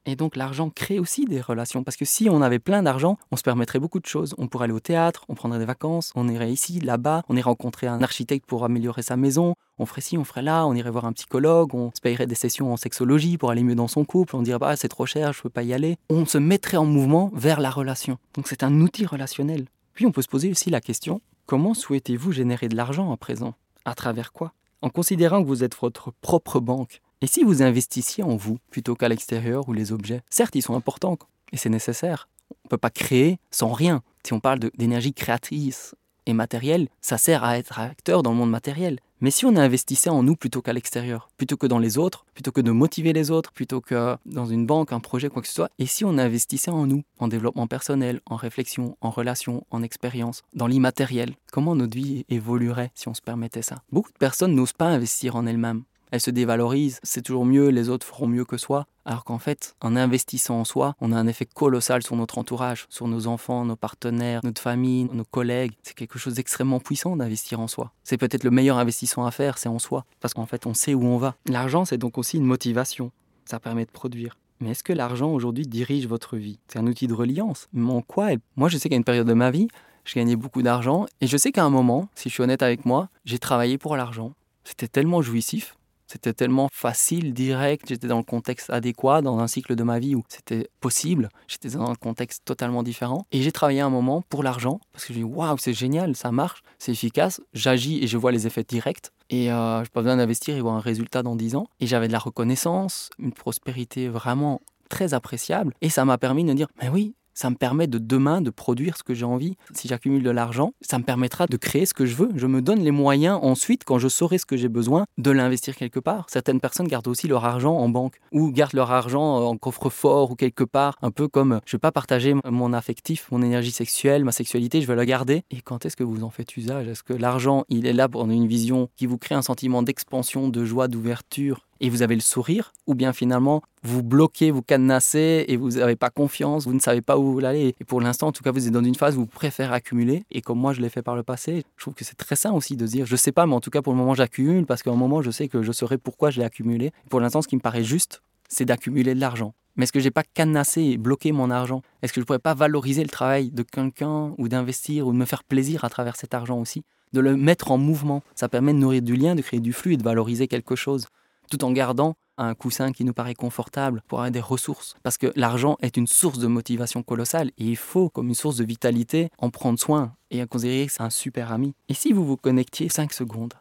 Et 0.06 0.16
donc 0.16 0.34
l'argent 0.34 0.70
crée 0.70 0.98
aussi 0.98 1.26
des 1.26 1.40
relations, 1.40 1.84
parce 1.84 1.96
que 1.96 2.06
si 2.06 2.30
on 2.30 2.40
avait 2.40 2.58
plein 2.58 2.82
d'argent, 2.82 3.18
on 3.30 3.36
se 3.36 3.42
permettrait 3.42 3.78
beaucoup 3.78 4.00
de 4.00 4.06
choses. 4.06 4.34
On 4.38 4.48
pourrait 4.48 4.64
aller 4.64 4.72
au 4.72 4.80
théâtre, 4.80 5.24
on 5.28 5.34
prendrait 5.34 5.58
des 5.58 5.66
vacances, 5.66 6.12
on 6.14 6.28
irait 6.28 6.50
ici, 6.50 6.80
là-bas, 6.80 7.22
on 7.28 7.36
irait 7.36 7.42
rencontrer 7.42 7.86
un 7.86 8.02
architecte 8.02 8.46
pour 8.46 8.64
améliorer 8.64 9.02
sa 9.02 9.16
maison, 9.16 9.54
on 9.78 9.86
ferait 9.86 10.00
ci, 10.00 10.16
on 10.16 10.24
ferait 10.24 10.42
là, 10.42 10.66
on 10.66 10.74
irait 10.74 10.90
voir 10.90 11.04
un 11.04 11.12
psychologue, 11.12 11.74
on 11.74 11.90
se 11.94 12.00
payerait 12.00 12.26
des 12.26 12.34
sessions 12.34 12.72
en 12.72 12.76
sexologie 12.76 13.36
pour 13.36 13.50
aller 13.50 13.62
mieux 13.62 13.74
dans 13.74 13.88
son 13.88 14.04
couple, 14.04 14.36
on 14.36 14.42
dirait 14.42 14.58
bah 14.58 14.76
c'est 14.76 14.88
trop 14.88 15.06
cher, 15.06 15.32
je 15.32 15.42
peux 15.42 15.50
pas 15.50 15.62
y 15.62 15.74
aller. 15.74 15.96
On 16.08 16.24
se 16.24 16.38
mettrait 16.38 16.78
en 16.78 16.86
mouvement 16.86 17.30
vers 17.34 17.60
la 17.60 17.70
relation. 17.70 18.16
Donc 18.34 18.48
c'est 18.48 18.62
un 18.62 18.80
outil 18.80 19.04
relationnel. 19.04 19.66
Puis 19.92 20.06
on 20.06 20.12
peut 20.12 20.22
se 20.22 20.28
poser 20.28 20.50
aussi 20.50 20.70
la 20.70 20.80
question, 20.80 21.20
comment 21.44 21.74
souhaitez-vous 21.74 22.32
générer 22.32 22.68
de 22.68 22.76
l'argent 22.76 23.12
à 23.12 23.16
présent? 23.16 23.54
À 23.84 23.94
travers 23.94 24.32
quoi? 24.32 24.54
En 24.82 24.88
considérant 24.88 25.42
que 25.42 25.48
vous 25.48 25.62
êtes 25.62 25.76
votre 25.78 26.10
propre 26.22 26.58
banque, 26.58 27.02
et 27.22 27.26
si 27.26 27.44
vous 27.44 27.62
investissiez 27.62 28.24
en 28.24 28.36
vous 28.36 28.58
plutôt 28.70 28.94
qu'à 28.94 29.08
l'extérieur 29.08 29.68
ou 29.68 29.72
les 29.72 29.92
objets? 29.92 30.22
Certes, 30.30 30.54
ils 30.54 30.62
sont 30.62 30.74
importants 30.74 31.18
et 31.52 31.56
c'est 31.56 31.68
nécessaire. 31.68 32.28
On 32.50 32.66
ne 32.66 32.68
peut 32.70 32.78
pas 32.78 32.90
créer 32.90 33.38
sans 33.50 33.72
rien. 33.72 34.02
Si 34.24 34.32
on 34.32 34.40
parle 34.40 34.58
d'énergie 34.76 35.12
créatrice 35.12 35.94
et 36.26 36.32
matérielle, 36.32 36.88
ça 37.00 37.18
sert 37.18 37.44
à 37.44 37.58
être 37.58 37.78
acteur 37.78 38.22
dans 38.22 38.30
le 38.30 38.36
monde 38.36 38.50
matériel. 38.50 39.00
Mais 39.20 39.30
si 39.30 39.44
on 39.44 39.54
investissait 39.56 40.08
en 40.08 40.22
nous 40.22 40.34
plutôt 40.34 40.62
qu'à 40.62 40.72
l'extérieur, 40.72 41.28
plutôt 41.36 41.58
que 41.58 41.66
dans 41.66 41.78
les 41.78 41.98
autres, 41.98 42.24
plutôt 42.32 42.52
que 42.52 42.62
de 42.62 42.70
motiver 42.70 43.12
les 43.12 43.30
autres, 43.30 43.52
plutôt 43.52 43.82
que 43.82 44.16
dans 44.24 44.46
une 44.46 44.64
banque, 44.64 44.92
un 44.92 45.00
projet, 45.00 45.28
quoi 45.28 45.42
que 45.42 45.48
ce 45.48 45.54
soit, 45.54 45.70
et 45.78 45.84
si 45.84 46.06
on 46.06 46.16
investissait 46.16 46.70
en 46.70 46.86
nous, 46.86 47.02
en 47.18 47.28
développement 47.28 47.66
personnel, 47.66 48.20
en 48.24 48.36
réflexion, 48.36 48.96
en 49.02 49.10
relation, 49.10 49.66
en 49.70 49.82
expérience, 49.82 50.40
dans 50.54 50.66
l'immatériel, 50.66 51.34
comment 51.52 51.76
notre 51.76 51.96
vie 51.96 52.24
évoluerait 52.30 52.92
si 52.94 53.08
on 53.08 53.14
se 53.14 53.20
permettait 53.20 53.60
ça? 53.60 53.82
Beaucoup 53.92 54.12
de 54.12 54.16
personnes 54.16 54.54
n'osent 54.54 54.72
pas 54.72 54.88
investir 54.88 55.36
en 55.36 55.46
elles-mêmes 55.46 55.82
elle 56.10 56.20
se 56.20 56.30
dévalorise, 56.30 56.98
c'est 57.02 57.22
toujours 57.22 57.44
mieux, 57.44 57.68
les 57.68 57.88
autres 57.88 58.06
feront 58.06 58.26
mieux 58.26 58.44
que 58.44 58.56
soi. 58.56 58.86
Alors 59.04 59.24
qu'en 59.24 59.38
fait, 59.38 59.74
en 59.80 59.96
investissant 59.96 60.60
en 60.60 60.64
soi, 60.64 60.94
on 61.00 61.12
a 61.12 61.16
un 61.16 61.26
effet 61.26 61.46
colossal 61.46 62.02
sur 62.02 62.16
notre 62.16 62.38
entourage, 62.38 62.86
sur 62.90 63.08
nos 63.08 63.26
enfants, 63.26 63.64
nos 63.64 63.76
partenaires, 63.76 64.40
notre 64.44 64.60
famille, 64.60 65.08
nos 65.12 65.24
collègues. 65.24 65.72
C'est 65.82 65.94
quelque 65.94 66.18
chose 66.18 66.34
d'extrêmement 66.34 66.80
puissant 66.80 67.16
d'investir 67.16 67.60
en 67.60 67.68
soi. 67.68 67.92
C'est 68.04 68.18
peut-être 68.18 68.44
le 68.44 68.50
meilleur 68.50 68.78
investissement 68.78 69.26
à 69.26 69.30
faire, 69.30 69.58
c'est 69.58 69.68
en 69.68 69.78
soi, 69.78 70.04
parce 70.20 70.34
qu'en 70.34 70.46
fait, 70.46 70.66
on 70.66 70.74
sait 70.74 70.94
où 70.94 71.04
on 71.04 71.18
va. 71.18 71.34
L'argent, 71.46 71.84
c'est 71.84 71.98
donc 71.98 72.18
aussi 72.18 72.36
une 72.36 72.44
motivation. 72.44 73.10
Ça 73.44 73.58
permet 73.58 73.84
de 73.84 73.90
produire. 73.90 74.36
Mais 74.60 74.70
est-ce 74.72 74.84
que 74.84 74.92
l'argent 74.92 75.32
aujourd'hui 75.32 75.66
dirige 75.66 76.06
votre 76.06 76.36
vie? 76.36 76.58
C'est 76.68 76.78
un 76.78 76.86
outil 76.86 77.06
de 77.06 77.14
reliance. 77.14 77.68
Mais 77.72 77.90
en 77.90 78.02
quoi 78.02 78.28
Moi, 78.56 78.68
je 78.68 78.76
sais 78.76 78.88
qu'à 78.88 78.96
une 78.96 79.04
période 79.04 79.26
de 79.26 79.32
ma 79.32 79.50
vie, 79.50 79.68
je 80.04 80.14
gagnais 80.14 80.36
beaucoup 80.36 80.62
d'argent. 80.62 81.06
Et 81.20 81.26
je 81.26 81.36
sais 81.36 81.50
qu'à 81.50 81.64
un 81.64 81.70
moment, 81.70 82.08
si 82.14 82.28
je 82.28 82.34
suis 82.34 82.42
honnête 82.42 82.62
avec 82.62 82.84
moi, 82.84 83.08
j'ai 83.24 83.38
travaillé 83.38 83.78
pour 83.78 83.96
l'argent. 83.96 84.34
C'était 84.64 84.88
tellement 84.88 85.22
jouissif. 85.22 85.76
C'était 86.10 86.32
tellement 86.32 86.68
facile, 86.72 87.32
direct, 87.32 87.86
j'étais 87.88 88.08
dans 88.08 88.18
le 88.18 88.24
contexte 88.24 88.68
adéquat, 88.68 89.22
dans 89.22 89.38
un 89.38 89.46
cycle 89.46 89.76
de 89.76 89.84
ma 89.84 90.00
vie 90.00 90.16
où 90.16 90.24
c'était 90.28 90.68
possible, 90.80 91.28
j'étais 91.46 91.68
dans 91.68 91.88
un 91.88 91.94
contexte 91.94 92.44
totalement 92.44 92.82
différent. 92.82 93.26
Et 93.30 93.42
j'ai 93.42 93.52
travaillé 93.52 93.80
un 93.80 93.90
moment 93.90 94.24
pour 94.28 94.42
l'argent, 94.42 94.80
parce 94.92 95.04
que 95.04 95.14
j'ai 95.14 95.20
dit, 95.20 95.24
waouh, 95.24 95.56
c'est 95.58 95.72
génial, 95.72 96.16
ça 96.16 96.32
marche, 96.32 96.62
c'est 96.80 96.90
efficace, 96.90 97.40
j'agis 97.54 98.02
et 98.02 98.08
je 98.08 98.16
vois 98.16 98.32
les 98.32 98.48
effets 98.48 98.64
directs. 98.64 99.12
Et 99.28 99.52
euh, 99.52 99.84
je 99.84 99.90
pas 99.90 100.00
besoin 100.00 100.16
d'investir 100.16 100.56
et 100.56 100.60
voir 100.60 100.74
un 100.74 100.80
résultat 100.80 101.22
dans 101.22 101.36
10 101.36 101.54
ans. 101.54 101.68
Et 101.78 101.86
j'avais 101.86 102.08
de 102.08 102.12
la 102.12 102.18
reconnaissance, 102.18 103.10
une 103.20 103.32
prospérité 103.32 104.08
vraiment 104.08 104.60
très 104.88 105.14
appréciable. 105.14 105.74
Et 105.80 105.90
ça 105.90 106.04
m'a 106.04 106.18
permis 106.18 106.42
de 106.42 106.48
me 106.48 106.54
dire, 106.54 106.66
mais 106.82 106.88
oui, 106.88 107.14
ça 107.40 107.48
me 107.48 107.54
permet 107.54 107.86
de 107.86 107.96
demain 107.96 108.42
de 108.42 108.50
produire 108.50 108.98
ce 108.98 109.02
que 109.02 109.14
j'ai 109.14 109.24
envie. 109.24 109.56
Si 109.72 109.88
j'accumule 109.88 110.22
de 110.22 110.28
l'argent, 110.28 110.74
ça 110.82 110.98
me 110.98 111.04
permettra 111.04 111.46
de 111.46 111.56
créer 111.56 111.86
ce 111.86 111.94
que 111.94 112.04
je 112.04 112.14
veux. 112.14 112.28
Je 112.36 112.46
me 112.46 112.60
donne 112.60 112.80
les 112.80 112.90
moyens 112.90 113.38
ensuite, 113.40 113.84
quand 113.84 113.98
je 113.98 114.08
saurai 114.08 114.36
ce 114.36 114.44
que 114.44 114.58
j'ai 114.58 114.68
besoin, 114.68 115.06
de 115.16 115.30
l'investir 115.30 115.74
quelque 115.74 116.00
part. 116.00 116.26
Certaines 116.28 116.60
personnes 116.60 116.86
gardent 116.86 117.08
aussi 117.08 117.28
leur 117.28 117.46
argent 117.46 117.74
en 117.74 117.88
banque 117.88 118.20
ou 118.30 118.52
gardent 118.52 118.74
leur 118.74 118.90
argent 118.90 119.22
en 119.22 119.56
coffre-fort 119.56 120.32
ou 120.32 120.34
quelque 120.34 120.64
part, 120.64 120.98
un 121.00 121.10
peu 121.10 121.28
comme 121.28 121.60
je 121.64 121.76
ne 121.76 121.78
vais 121.78 121.80
pas 121.80 121.92
partager 121.92 122.34
mon 122.44 122.74
affectif, 122.74 123.28
mon 123.30 123.40
énergie 123.40 123.70
sexuelle, 123.70 124.22
ma 124.22 124.32
sexualité, 124.32 124.82
je 124.82 124.86
vais 124.86 124.96
la 124.96 125.06
garder. 125.06 125.42
Et 125.50 125.62
quand 125.62 125.86
est-ce 125.86 125.96
que 125.96 126.04
vous 126.04 126.24
en 126.24 126.28
faites 126.28 126.58
usage? 126.58 126.88
Est-ce 126.88 127.02
que 127.02 127.14
l'argent, 127.14 127.64
il 127.70 127.86
est 127.86 127.94
là 127.94 128.06
pour 128.06 128.26
une 128.26 128.46
vision 128.48 128.90
qui 128.96 129.06
vous 129.06 129.16
crée 129.16 129.34
un 129.34 129.40
sentiment 129.40 129.82
d'expansion, 129.82 130.48
de 130.48 130.66
joie, 130.66 130.88
d'ouverture? 130.88 131.69
Et 131.80 131.90
vous 131.90 132.02
avez 132.02 132.14
le 132.14 132.20
sourire, 132.20 132.72
ou 132.86 132.94
bien 132.94 133.12
finalement 133.12 133.62
vous 133.82 134.02
bloquez, 134.02 134.50
vous 134.50 134.62
cadenassez 134.62 135.46
et 135.48 135.56
vous 135.56 135.70
n'avez 135.70 135.96
pas 135.96 136.10
confiance, 136.10 136.66
vous 136.66 136.74
ne 136.74 136.80
savez 136.80 137.00
pas 137.00 137.18
où 137.18 137.32
vous 137.32 137.44
allez. 137.44 137.74
Et 137.80 137.84
pour 137.84 138.00
l'instant, 138.00 138.28
en 138.28 138.32
tout 138.32 138.42
cas, 138.42 138.50
vous 138.50 138.66
êtes 138.66 138.72
dans 138.72 138.84
une 138.84 138.94
phase 138.94 139.16
où 139.16 139.20
vous 139.20 139.26
préférez 139.26 139.74
accumuler. 139.74 140.24
Et 140.30 140.42
comme 140.42 140.58
moi, 140.58 140.72
je 140.72 140.80
l'ai 140.80 140.90
fait 140.90 141.02
par 141.02 141.16
le 141.16 141.22
passé, 141.22 141.64
je 141.76 141.82
trouve 141.82 141.94
que 141.94 142.04
c'est 142.04 142.16
très 142.16 142.36
sain 142.36 142.52
aussi 142.52 142.76
de 142.76 142.86
dire, 142.86 143.06
je 143.06 143.16
sais 143.16 143.32
pas, 143.32 143.46
mais 143.46 143.54
en 143.54 143.60
tout 143.60 143.70
cas, 143.70 143.80
pour 143.80 143.92
le 143.92 143.98
moment, 143.98 144.14
j'accumule 144.14 144.66
parce 144.66 144.82
qu'à 144.82 144.90
un 144.90 144.96
moment, 144.96 145.22
je 145.22 145.30
sais 145.30 145.48
que 145.48 145.62
je 145.62 145.72
saurai 145.72 145.96
pourquoi 145.98 146.30
je 146.30 146.38
l'ai 146.38 146.44
accumulé. 146.44 146.92
Pour 147.08 147.20
l'instant, 147.20 147.40
ce 147.40 147.48
qui 147.48 147.56
me 147.56 147.60
paraît 147.60 147.84
juste, 147.84 148.22
c'est 148.48 148.64
d'accumuler 148.64 149.14
de 149.14 149.20
l'argent. 149.20 149.54
Mais 149.76 149.84
est-ce 149.84 149.92
que 149.92 150.00
j'ai 150.00 150.10
pas 150.10 150.24
cadenassé 150.24 150.82
et 150.82 150.98
bloqué 150.98 151.32
mon 151.32 151.50
argent? 151.50 151.80
Est-ce 152.02 152.12
que 152.12 152.20
je 152.20 152.26
pourrais 152.26 152.38
pas 152.38 152.54
valoriser 152.54 153.02
le 153.02 153.08
travail 153.08 153.50
de 153.50 153.62
quelqu'un 153.62 154.34
ou 154.36 154.48
d'investir 154.48 155.06
ou 155.06 155.12
de 155.12 155.16
me 155.16 155.24
faire 155.24 155.44
plaisir 155.44 155.84
à 155.84 155.88
travers 155.88 156.16
cet 156.16 156.34
argent 156.34 156.58
aussi? 156.58 156.82
De 157.12 157.20
le 157.20 157.36
mettre 157.36 157.70
en 157.70 157.78
mouvement. 157.78 158.22
Ça 158.34 158.48
permet 158.48 158.72
de 158.72 158.78
nourrir 158.78 159.00
du 159.00 159.16
lien, 159.16 159.34
de 159.34 159.42
créer 159.42 159.60
du 159.60 159.72
flux 159.72 159.94
et 159.94 159.96
de 159.96 160.02
valoriser 160.02 160.48
quelque 160.48 160.76
chose 160.76 161.06
tout 161.50 161.64
en 161.64 161.72
gardant 161.72 162.16
un 162.38 162.54
coussin 162.54 162.92
qui 162.92 163.04
nous 163.04 163.12
paraît 163.12 163.34
confortable 163.34 164.02
pour 164.08 164.20
avoir 164.20 164.30
des 164.30 164.40
ressources. 164.40 164.94
Parce 165.02 165.18
que 165.18 165.30
l'argent 165.36 165.76
est 165.82 165.98
une 165.98 166.06
source 166.06 166.38
de 166.38 166.46
motivation 166.46 167.02
colossale 167.02 167.48
et 167.58 167.64
il 167.64 167.76
faut, 167.76 168.08
comme 168.08 168.28
une 168.28 168.34
source 168.34 168.56
de 168.56 168.64
vitalité, 168.64 169.28
en 169.38 169.50
prendre 169.50 169.78
soin 169.78 170.14
et 170.30 170.46
considérer 170.46 170.86
que 170.86 170.92
c'est 170.92 171.02
un 171.02 171.10
super 171.10 171.52
ami. 171.52 171.74
Et 171.90 171.94
si 171.94 172.12
vous 172.12 172.24
vous 172.24 172.38
connectiez 172.38 172.88
5 172.88 173.12
secondes 173.12 173.52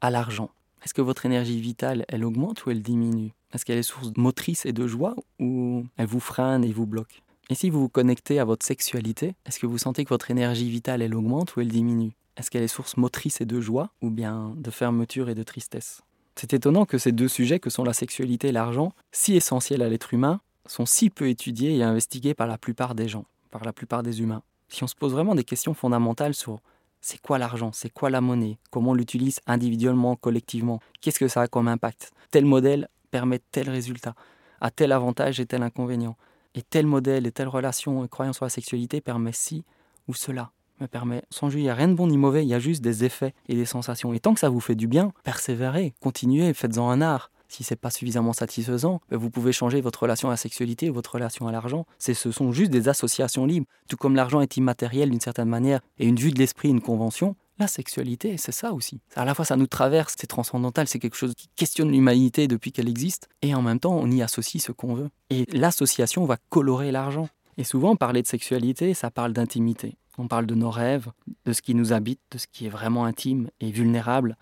à 0.00 0.10
l'argent, 0.10 0.50
est-ce 0.84 0.94
que 0.94 1.02
votre 1.02 1.24
énergie 1.26 1.60
vitale, 1.60 2.04
elle 2.08 2.24
augmente 2.24 2.66
ou 2.66 2.70
elle 2.70 2.82
diminue? 2.82 3.32
Est-ce 3.52 3.64
qu'elle 3.64 3.78
est 3.78 3.84
source 3.84 4.10
motrice 4.16 4.66
et 4.66 4.72
de 4.72 4.88
joie 4.88 5.14
ou 5.38 5.84
elle 5.96 6.06
vous 6.06 6.20
freine 6.20 6.64
et 6.64 6.72
vous 6.72 6.86
bloque? 6.86 7.22
Et 7.50 7.54
si 7.54 7.70
vous 7.70 7.80
vous 7.80 7.88
connectez 7.88 8.40
à 8.40 8.44
votre 8.44 8.66
sexualité, 8.66 9.34
est-ce 9.46 9.60
que 9.60 9.66
vous 9.66 9.78
sentez 9.78 10.04
que 10.04 10.08
votre 10.08 10.30
énergie 10.30 10.70
vitale, 10.70 11.02
elle 11.02 11.14
augmente 11.14 11.54
ou 11.54 11.60
elle 11.60 11.68
diminue? 11.68 12.12
Est-ce 12.36 12.50
qu'elle 12.50 12.62
est 12.62 12.68
source 12.68 12.96
motrice 12.96 13.40
et 13.40 13.44
de 13.44 13.60
joie 13.60 13.90
ou 14.00 14.10
bien 14.10 14.54
de 14.56 14.70
fermeture 14.70 15.28
et 15.28 15.34
de 15.34 15.42
tristesse? 15.42 16.02
C'est 16.36 16.54
étonnant 16.54 16.86
que 16.86 16.98
ces 16.98 17.12
deux 17.12 17.28
sujets, 17.28 17.60
que 17.60 17.70
sont 17.70 17.84
la 17.84 17.92
sexualité 17.92 18.48
et 18.48 18.52
l'argent, 18.52 18.92
si 19.12 19.34
essentiels 19.34 19.82
à 19.82 19.88
l'être 19.88 20.14
humain, 20.14 20.40
sont 20.66 20.86
si 20.86 21.10
peu 21.10 21.28
étudiés 21.28 21.76
et 21.76 21.82
investigués 21.82 22.34
par 22.34 22.46
la 22.46 22.58
plupart 22.58 22.94
des 22.94 23.08
gens, 23.08 23.24
par 23.50 23.64
la 23.64 23.72
plupart 23.72 24.02
des 24.02 24.20
humains. 24.20 24.42
Si 24.68 24.82
on 24.82 24.86
se 24.86 24.94
pose 24.94 25.12
vraiment 25.12 25.34
des 25.34 25.44
questions 25.44 25.74
fondamentales 25.74 26.34
sur 26.34 26.60
c'est 27.00 27.20
quoi 27.20 27.38
l'argent, 27.38 27.72
c'est 27.72 27.90
quoi 27.90 28.10
la 28.10 28.20
monnaie, 28.20 28.58
comment 28.70 28.92
on 28.92 28.94
l'utilise 28.94 29.40
individuellement, 29.46 30.16
collectivement, 30.16 30.80
qu'est-ce 31.00 31.18
que 31.18 31.28
ça 31.28 31.42
a 31.42 31.48
comme 31.48 31.68
impact, 31.68 32.12
tel 32.30 32.44
modèle 32.44 32.88
permet 33.10 33.40
tel 33.50 33.68
résultat, 33.68 34.14
a 34.60 34.70
tel 34.70 34.92
avantage 34.92 35.40
et 35.40 35.46
tel 35.46 35.62
inconvénient, 35.62 36.16
et 36.54 36.62
tel 36.62 36.86
modèle 36.86 37.26
et 37.26 37.32
telle 37.32 37.48
relation 37.48 38.04
et 38.04 38.08
croyance 38.08 38.36
sur 38.36 38.44
la 38.44 38.50
sexualité 38.50 39.00
permet 39.00 39.32
ci 39.32 39.64
ou 40.06 40.14
cela 40.14 40.52
me 40.80 40.86
permet, 40.86 41.22
sans 41.30 41.50
jus, 41.50 41.58
il 41.58 41.62
n'y 41.62 41.70
a 41.70 41.74
rien 41.74 41.88
de 41.88 41.94
bon 41.94 42.06
ni 42.06 42.16
mauvais, 42.16 42.44
il 42.44 42.48
y 42.48 42.54
a 42.54 42.58
juste 42.58 42.82
des 42.82 43.04
effets 43.04 43.34
et 43.48 43.54
des 43.54 43.64
sensations. 43.64 44.12
Et 44.12 44.20
tant 44.20 44.34
que 44.34 44.40
ça 44.40 44.48
vous 44.48 44.60
fait 44.60 44.74
du 44.74 44.86
bien, 44.86 45.12
persévérez, 45.24 45.94
continuez, 46.00 46.52
faites-en 46.54 46.90
un 46.90 47.00
art. 47.00 47.30
Si 47.48 47.64
c'est 47.64 47.76
pas 47.76 47.90
suffisamment 47.90 48.32
satisfaisant, 48.32 49.02
ben, 49.10 49.18
vous 49.18 49.28
pouvez 49.28 49.52
changer 49.52 49.82
votre 49.82 50.02
relation 50.02 50.28
à 50.28 50.30
la 50.30 50.36
sexualité, 50.38 50.88
votre 50.88 51.12
relation 51.12 51.46
à 51.48 51.52
l'argent. 51.52 51.84
Ce 51.98 52.14
sont 52.14 52.50
juste 52.50 52.70
des 52.70 52.88
associations 52.88 53.44
libres. 53.44 53.66
Tout 53.88 53.98
comme 53.98 54.16
l'argent 54.16 54.40
est 54.40 54.56
immatériel 54.56 55.10
d'une 55.10 55.20
certaine 55.20 55.50
manière 55.50 55.80
et 55.98 56.06
une 56.06 56.16
vue 56.16 56.30
de 56.30 56.38
l'esprit, 56.38 56.70
une 56.70 56.80
convention, 56.80 57.36
la 57.58 57.66
sexualité, 57.66 58.38
c'est 58.38 58.52
ça 58.52 58.72
aussi. 58.72 59.00
À 59.14 59.24
la 59.24 59.34
fois, 59.34 59.44
ça 59.44 59.56
nous 59.56 59.66
traverse, 59.66 60.14
c'est 60.18 60.26
transcendantal, 60.26 60.88
c'est 60.88 60.98
quelque 60.98 61.16
chose 61.16 61.34
qui 61.36 61.48
questionne 61.54 61.92
l'humanité 61.92 62.48
depuis 62.48 62.72
qu'elle 62.72 62.88
existe, 62.88 63.28
et 63.42 63.54
en 63.54 63.62
même 63.62 63.78
temps, 63.78 63.94
on 63.94 64.10
y 64.10 64.22
associe 64.22 64.62
ce 64.62 64.72
qu'on 64.72 64.94
veut. 64.94 65.10
Et 65.30 65.46
l'association 65.52 66.24
va 66.24 66.38
colorer 66.48 66.90
l'argent. 66.90 67.28
Et 67.58 67.64
souvent, 67.64 67.96
parler 67.96 68.22
de 68.22 68.26
sexualité, 68.26 68.94
ça 68.94 69.10
parle 69.10 69.32
d'intimité. 69.32 69.96
On 70.18 70.28
parle 70.28 70.46
de 70.46 70.54
nos 70.54 70.70
rêves, 70.70 71.10
de 71.46 71.52
ce 71.52 71.62
qui 71.62 71.74
nous 71.74 71.92
habite, 71.92 72.20
de 72.30 72.38
ce 72.38 72.46
qui 72.46 72.66
est 72.66 72.70
vraiment 72.70 73.04
intime 73.04 73.48
et 73.60 73.70
vulnérable. 73.70 74.36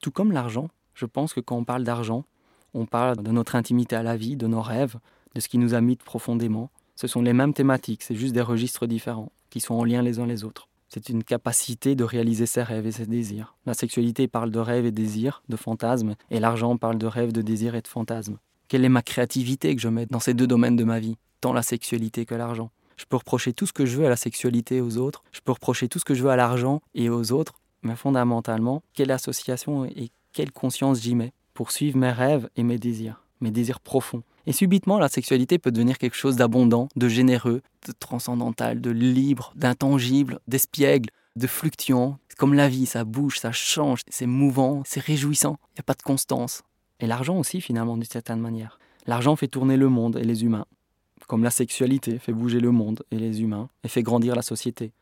Tout 0.00 0.10
comme 0.10 0.32
l'argent, 0.32 0.68
je 0.94 1.06
pense 1.06 1.34
que 1.34 1.40
quand 1.40 1.56
on 1.56 1.64
parle 1.64 1.84
d'argent, 1.84 2.24
on 2.74 2.86
parle 2.86 3.22
de 3.22 3.30
notre 3.30 3.54
intimité 3.54 3.96
à 3.96 4.02
la 4.02 4.16
vie, 4.16 4.36
de 4.36 4.46
nos 4.46 4.62
rêves, 4.62 4.96
de 5.34 5.40
ce 5.40 5.48
qui 5.48 5.58
nous 5.58 5.74
habite 5.74 6.02
profondément. 6.02 6.70
Ce 6.96 7.06
sont 7.06 7.22
les 7.22 7.32
mêmes 7.32 7.54
thématiques, 7.54 8.02
c'est 8.02 8.14
juste 8.14 8.34
des 8.34 8.40
registres 8.40 8.86
différents, 8.86 9.32
qui 9.50 9.60
sont 9.60 9.74
en 9.74 9.84
lien 9.84 10.02
les 10.02 10.18
uns 10.18 10.26
les 10.26 10.44
autres. 10.44 10.68
C'est 10.88 11.08
une 11.08 11.24
capacité 11.24 11.94
de 11.94 12.04
réaliser 12.04 12.44
ses 12.44 12.62
rêves 12.62 12.86
et 12.86 12.92
ses 12.92 13.06
désirs. 13.06 13.54
La 13.64 13.72
sexualité 13.74 14.28
parle 14.28 14.50
de 14.50 14.58
rêves 14.58 14.84
et 14.84 14.90
désirs, 14.90 15.42
de 15.48 15.56
fantasmes, 15.56 16.16
et 16.30 16.38
l'argent 16.38 16.76
parle 16.76 16.98
de 16.98 17.06
rêves, 17.06 17.32
de 17.32 17.40
désirs 17.40 17.74
et 17.74 17.80
de 17.80 17.88
fantasmes. 17.88 18.38
Quelle 18.68 18.84
est 18.84 18.90
ma 18.90 19.02
créativité 19.02 19.74
que 19.74 19.80
je 19.80 19.88
mets 19.88 20.06
dans 20.06 20.20
ces 20.20 20.34
deux 20.34 20.46
domaines 20.46 20.76
de 20.76 20.84
ma 20.84 21.00
vie, 21.00 21.16
tant 21.40 21.52
la 21.52 21.62
sexualité 21.62 22.26
que 22.26 22.34
l'argent? 22.34 22.70
Je 23.02 23.06
peux 23.08 23.16
reprocher 23.16 23.52
tout 23.52 23.66
ce 23.66 23.72
que 23.72 23.84
je 23.84 23.96
veux 23.96 24.06
à 24.06 24.08
la 24.08 24.16
sexualité 24.16 24.80
aux 24.80 24.96
autres. 24.96 25.24
Je 25.32 25.40
peux 25.40 25.50
reprocher 25.50 25.88
tout 25.88 25.98
ce 25.98 26.04
que 26.04 26.14
je 26.14 26.22
veux 26.22 26.30
à 26.30 26.36
l'argent 26.36 26.80
et 26.94 27.10
aux 27.10 27.32
autres. 27.32 27.54
Mais 27.82 27.96
fondamentalement, 27.96 28.84
quelle 28.94 29.10
association 29.10 29.84
et 29.84 30.12
quelle 30.32 30.52
conscience 30.52 31.00
j'y 31.00 31.16
mets 31.16 31.32
pour 31.52 31.72
suivre 31.72 31.98
mes 31.98 32.12
rêves 32.12 32.48
et 32.54 32.62
mes 32.62 32.78
désirs, 32.78 33.24
mes 33.40 33.50
désirs 33.50 33.80
profonds. 33.80 34.22
Et 34.46 34.52
subitement, 34.52 35.00
la 35.00 35.08
sexualité 35.08 35.58
peut 35.58 35.72
devenir 35.72 35.98
quelque 35.98 36.14
chose 36.14 36.36
d'abondant, 36.36 36.88
de 36.94 37.08
généreux, 37.08 37.62
de 37.88 37.92
transcendantal, 37.92 38.80
de 38.80 38.90
libre, 38.90 39.52
d'intangible, 39.56 40.38
d'espiègle, 40.46 41.10
de 41.34 41.48
fluctuant. 41.48 42.18
Comme 42.38 42.54
la 42.54 42.68
vie, 42.68 42.86
ça 42.86 43.02
bouge, 43.02 43.40
ça 43.40 43.50
change, 43.50 44.02
c'est 44.08 44.26
mouvant, 44.26 44.82
c'est 44.86 45.02
réjouissant, 45.02 45.58
il 45.70 45.74
n'y 45.78 45.80
a 45.80 45.84
pas 45.84 45.94
de 45.94 46.02
constance. 46.02 46.62
Et 47.00 47.08
l'argent 47.08 47.36
aussi, 47.36 47.60
finalement, 47.60 47.96
d'une 47.96 48.04
certaine 48.04 48.40
manière. 48.40 48.78
L'argent 49.06 49.34
fait 49.34 49.48
tourner 49.48 49.76
le 49.76 49.88
monde 49.88 50.16
et 50.16 50.24
les 50.24 50.44
humains 50.44 50.66
comme 51.32 51.44
la 51.44 51.50
sexualité 51.50 52.18
fait 52.18 52.34
bouger 52.34 52.60
le 52.60 52.72
monde 52.72 53.04
et 53.10 53.16
les 53.16 53.40
humains 53.40 53.70
et 53.84 53.88
fait 53.88 54.02
grandir 54.02 54.34
la 54.34 54.42
société. 54.42 54.92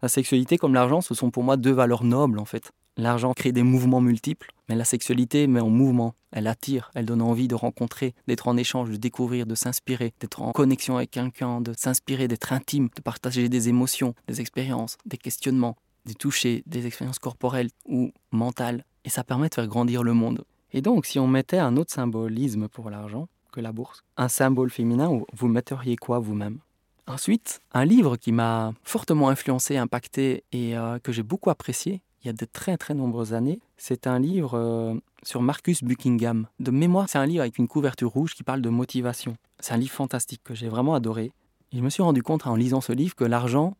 La 0.00 0.08
sexualité 0.08 0.56
comme 0.56 0.72
l'argent, 0.72 1.02
ce 1.02 1.12
sont 1.12 1.30
pour 1.30 1.42
moi 1.42 1.58
deux 1.58 1.72
valeurs 1.72 2.04
nobles 2.04 2.38
en 2.38 2.46
fait. 2.46 2.72
L'argent 2.96 3.34
crée 3.34 3.52
des 3.52 3.62
mouvements 3.62 4.00
multiples, 4.00 4.54
mais 4.66 4.76
la 4.76 4.86
sexualité 4.86 5.46
met 5.46 5.60
en 5.60 5.68
mouvement, 5.68 6.14
elle 6.30 6.46
attire, 6.46 6.90
elle 6.94 7.04
donne 7.04 7.20
envie 7.20 7.48
de 7.48 7.54
rencontrer, 7.54 8.14
d'être 8.26 8.48
en 8.48 8.56
échange, 8.56 8.88
de 8.88 8.96
découvrir, 8.96 9.44
de 9.44 9.54
s'inspirer, 9.54 10.14
d'être 10.20 10.40
en 10.40 10.52
connexion 10.52 10.96
avec 10.96 11.10
quelqu'un, 11.10 11.60
de 11.60 11.74
s'inspirer, 11.76 12.28
d'être 12.28 12.54
intime, 12.54 12.88
de 12.96 13.02
partager 13.02 13.50
des 13.50 13.68
émotions, 13.68 14.14
des 14.26 14.40
expériences, 14.40 14.96
des 15.04 15.18
questionnements, 15.18 15.76
des 16.06 16.14
touchés, 16.14 16.62
des 16.64 16.86
expériences 16.86 17.18
corporelles 17.18 17.68
ou 17.84 18.10
mentales. 18.32 18.86
Et 19.04 19.10
ça 19.10 19.22
permet 19.22 19.50
de 19.50 19.54
faire 19.54 19.66
grandir 19.66 20.02
le 20.02 20.14
monde. 20.14 20.46
Et 20.72 20.80
donc, 20.80 21.04
si 21.04 21.18
on 21.18 21.28
mettait 21.28 21.58
un 21.58 21.76
autre 21.76 21.92
symbolisme 21.92 22.68
pour 22.68 22.88
l'argent, 22.88 23.28
la 23.60 23.72
bourse. 23.72 24.02
Un 24.16 24.28
symbole 24.28 24.70
féminin, 24.70 25.10
vous 25.32 25.48
metteriez 25.48 25.96
quoi 25.96 26.18
vous-même? 26.18 26.58
Ensuite, 27.06 27.60
un 27.72 27.84
livre 27.84 28.16
qui 28.16 28.32
m'a 28.32 28.72
fortement 28.82 29.28
influencé, 29.28 29.76
impacté 29.76 30.44
et 30.52 30.76
euh, 30.76 30.98
que 30.98 31.12
j'ai 31.12 31.22
beaucoup 31.22 31.50
apprécié 31.50 32.00
il 32.24 32.28
y 32.28 32.30
a 32.30 32.32
de 32.32 32.46
très 32.46 32.78
très 32.78 32.94
nombreuses 32.94 33.34
années, 33.34 33.60
c'est 33.76 34.06
un 34.06 34.18
livre 34.18 34.54
euh, 34.54 34.94
sur 35.22 35.42
Marcus 35.42 35.84
Buckingham. 35.84 36.46
De 36.58 36.70
mémoire, 36.70 37.06
c'est 37.08 37.18
un 37.18 37.26
livre 37.26 37.42
avec 37.42 37.58
une 37.58 37.68
couverture 37.68 38.10
rouge 38.10 38.34
qui 38.34 38.42
parle 38.42 38.62
de 38.62 38.70
motivation. 38.70 39.36
C'est 39.60 39.74
un 39.74 39.76
livre 39.76 39.92
fantastique 39.92 40.40
que 40.42 40.54
j'ai 40.54 40.68
vraiment 40.68 40.94
adoré. 40.94 41.32
Et 41.72 41.76
je 41.76 41.82
me 41.82 41.90
suis 41.90 42.02
rendu 42.02 42.22
compte 42.22 42.46
en 42.46 42.56
lisant 42.56 42.80
ce 42.80 42.92
livre 42.92 43.14
que 43.14 43.24
l'argent 43.24 43.76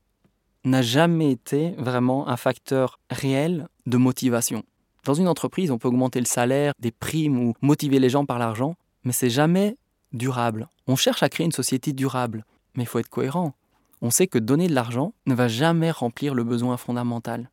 n'a 0.65 0.83
jamais 0.83 1.31
été 1.31 1.71
vraiment 1.79 2.29
un 2.29 2.37
facteur 2.37 3.01
réel 3.09 3.67
de 3.87 3.97
motivation. 3.97 4.63
Dans 5.05 5.15
une 5.15 5.29
entreprise, 5.29 5.71
on 5.71 5.79
peut 5.79 5.89
augmenter 5.89 6.21
le 6.21 6.27
salaire, 6.27 6.73
des 6.79 6.91
primes 6.91 7.39
ou 7.39 7.55
motiver 7.63 7.99
les 7.99 8.11
gens 8.11 8.27
par 8.27 8.39
l'argent, 8.39 8.75
mais 9.05 9.13
c'est 9.13 9.31
jamais 9.31 9.77
durable. 10.13 10.69
On 10.87 10.97
cherche 10.97 11.23
à 11.23 11.29
créer 11.29 11.45
une 11.45 11.53
société 11.53 11.93
durable, 11.93 12.45
mais 12.75 12.85
il 12.85 12.87
faut 12.87 12.99
être 12.99 13.09
cohérent. 13.09 13.55
On 14.03 14.11
sait 14.11 14.27
que 14.27 14.39
donner 14.39 14.69
de 14.69 14.75
l'argent 14.75 15.15
ne 15.27 15.35
va 15.35 15.49
jamais 15.49 15.91
remplir 15.91 16.35
le 16.35 16.45
besoin 16.45 16.77
fondamental, 16.77 17.51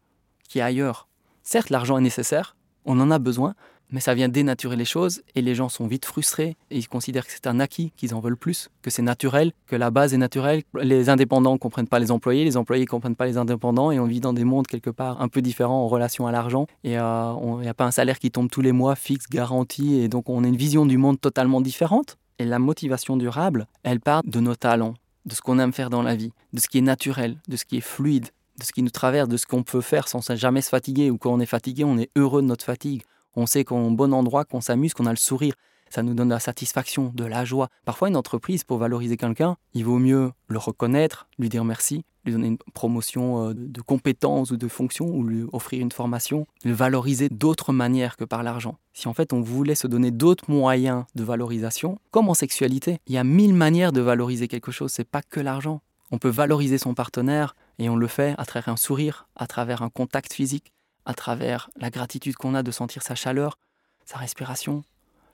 qui 0.47 0.59
est 0.59 0.63
ailleurs. 0.63 1.07
Certes, 1.43 1.69
l'argent 1.69 1.97
est 1.97 2.01
nécessaire, 2.01 2.55
on 2.85 2.99
en 2.99 3.11
a 3.11 3.19
besoin, 3.19 3.55
mais 3.91 3.99
ça 3.99 4.13
vient 4.13 4.30
dénaturer 4.30 4.75
les 4.75 4.86
choses 4.86 5.21
et 5.36 5.41
les 5.41 5.56
gens 5.56 5.69
sont 5.69 5.88
vite 5.88 6.06
frustrés 6.06 6.56
et 6.69 6.77
ils 6.77 6.88
considèrent 6.88 7.25
que 7.25 7.32
c'est 7.32 7.47
un 7.47 7.60
acquis, 7.60 7.91
qu'ils 7.97 8.15
en 8.15 8.19
veulent 8.19 8.38
plus, 8.38 8.69
que 8.82 8.89
c'est 8.89 9.01
naturel, 9.01 9.51
que 9.67 9.75
la 9.75 9.91
base 9.91 10.13
est 10.13 10.17
naturelle. 10.17 10.63
Les 10.82 11.10
indépendants 11.10 11.54
ne 11.54 11.58
comprennent 11.58 11.88
pas 11.88 11.99
les 11.99 12.12
employés, 12.12 12.43
les 12.43 12.58
employés 12.58 12.84
ne 12.84 12.89
comprennent 12.89 13.15
pas 13.15 13.25
les 13.25 13.38
indépendants 13.38 13.91
et 13.91 13.99
on 13.99 14.06
vit 14.06 14.19
dans 14.19 14.34
des 14.34 14.43
mondes 14.43 14.67
quelque 14.67 14.89
part 14.89 15.21
un 15.21 15.27
peu 15.27 15.41
différents 15.41 15.84
en 15.84 15.88
relation 15.88 16.27
à 16.27 16.32
l'argent 16.32 16.67
et 16.84 16.97
euh, 16.97 17.34
il 17.58 17.62
n'y 17.62 17.67
a 17.67 17.73
pas 17.73 17.86
un 17.86 17.91
salaire 17.91 18.19
qui 18.19 18.32
tombe 18.32 18.49
tous 18.49 18.62
les 18.62 18.71
mois 18.71 18.95
fixe, 18.95 19.27
garanti 19.30 19.95
et 19.95 20.08
donc 20.08 20.30
on 20.30 20.43
a 20.43 20.47
une 20.47 20.58
vision 20.58 20.86
du 20.86 20.97
monde 20.97 21.19
totalement 21.19 21.62
différente. 21.62 22.17
Et 22.39 22.45
la 22.45 22.58
motivation 22.58 23.17
durable, 23.17 23.67
elle 23.84 23.99
part 23.99 24.23
de 24.25 24.39
nos 24.39 24.56
talents, 24.56 24.95
de 25.25 25.36
ce 25.36 25.41
qu'on 25.41 25.60
aime 25.60 25.73
faire 25.73 25.91
dans 25.91 26.01
la 26.01 26.15
vie, 26.15 26.32
de 26.54 26.60
ce 26.60 26.67
qui 26.67 26.80
est 26.80 26.82
naturel, 26.82 27.38
de 27.47 27.56
ce 27.56 27.65
qui 27.65 27.77
est 27.77 27.82
fluide, 27.82 28.30
de 28.60 28.63
ce 28.63 28.71
qui 28.71 28.82
nous 28.82 28.89
traverse, 28.89 29.30
de 29.30 29.38
ce 29.38 29.45
qu'on 29.45 29.62
peut 29.62 29.82
faire 29.82 30.08
sans 30.08 30.21
jamais 30.36 30.62
se 30.62 30.69
fatiguer 30.69 31.12
ou 31.12 31.17
quand 31.17 31.32
on 31.32 31.39
est 31.39 31.45
fatigué, 31.45 31.84
on 31.84 31.99
est 31.99 32.10
heureux 32.15 32.41
de 32.41 32.47
notre 32.47 32.65
fatigue. 32.65 33.04
On 33.35 33.45
sait 33.45 33.63
qu'on 33.63 33.91
bon 33.91 34.13
endroit, 34.13 34.45
qu'on 34.45 34.61
s'amuse, 34.61 34.93
qu'on 34.93 35.05
a 35.05 35.11
le 35.11 35.15
sourire. 35.15 35.53
Ça 35.89 36.03
nous 36.03 36.13
donne 36.13 36.29
de 36.29 36.33
la 36.33 36.39
satisfaction, 36.39 37.11
de 37.13 37.25
la 37.25 37.43
joie. 37.43 37.67
Parfois, 37.83 38.07
une 38.07 38.15
entreprise, 38.15 38.63
pour 38.63 38.77
valoriser 38.77 39.17
quelqu'un, 39.17 39.57
il 39.73 39.83
vaut 39.83 39.99
mieux 39.99 40.31
le 40.47 40.57
reconnaître, 40.57 41.27
lui 41.37 41.49
dire 41.49 41.65
merci, 41.65 42.05
lui 42.23 42.31
donner 42.31 42.47
une 42.47 42.57
promotion 42.73 43.49
euh, 43.49 43.53
de 43.53 43.81
compétences 43.81 44.51
ou 44.51 44.57
de 44.57 44.67
fonctions, 44.67 45.07
ou 45.07 45.23
lui 45.23 45.43
offrir 45.51 45.81
une 45.81 45.91
formation, 45.91 46.47
le 46.63 46.71
valoriser 46.71 47.27
d'autres 47.29 47.73
manières 47.73 48.15
que 48.15 48.23
par 48.23 48.43
l'argent. 48.43 48.77
Si 48.93 49.07
en 49.07 49.13
fait 49.13 49.33
on 49.33 49.41
voulait 49.41 49.75
se 49.75 49.87
donner 49.87 50.11
d'autres 50.11 50.49
moyens 50.49 51.03
de 51.15 51.23
valorisation, 51.23 51.99
comme 52.11 52.29
en 52.29 52.33
sexualité, 52.33 52.99
il 53.07 53.15
y 53.15 53.17
a 53.17 53.23
mille 53.23 53.53
manières 53.53 53.91
de 53.91 54.01
valoriser 54.01 54.47
quelque 54.47 54.71
chose, 54.71 54.91
c'est 54.91 55.03
pas 55.03 55.21
que 55.21 55.39
l'argent. 55.39 55.81
On 56.11 56.17
peut 56.17 56.29
valoriser 56.29 56.77
son 56.77 56.93
partenaire 56.93 57.55
et 57.79 57.89
on 57.89 57.95
le 57.95 58.07
fait 58.07 58.35
à 58.37 58.45
travers 58.45 58.69
un 58.69 58.77
sourire, 58.77 59.27
à 59.35 59.47
travers 59.47 59.81
un 59.81 59.89
contact 59.89 60.33
physique, 60.33 60.71
à 61.05 61.13
travers 61.13 61.69
la 61.75 61.89
gratitude 61.89 62.35
qu'on 62.35 62.55
a 62.55 62.63
de 62.63 62.71
sentir 62.71 63.03
sa 63.03 63.15
chaleur, 63.15 63.57
sa 64.05 64.17
respiration, 64.17 64.83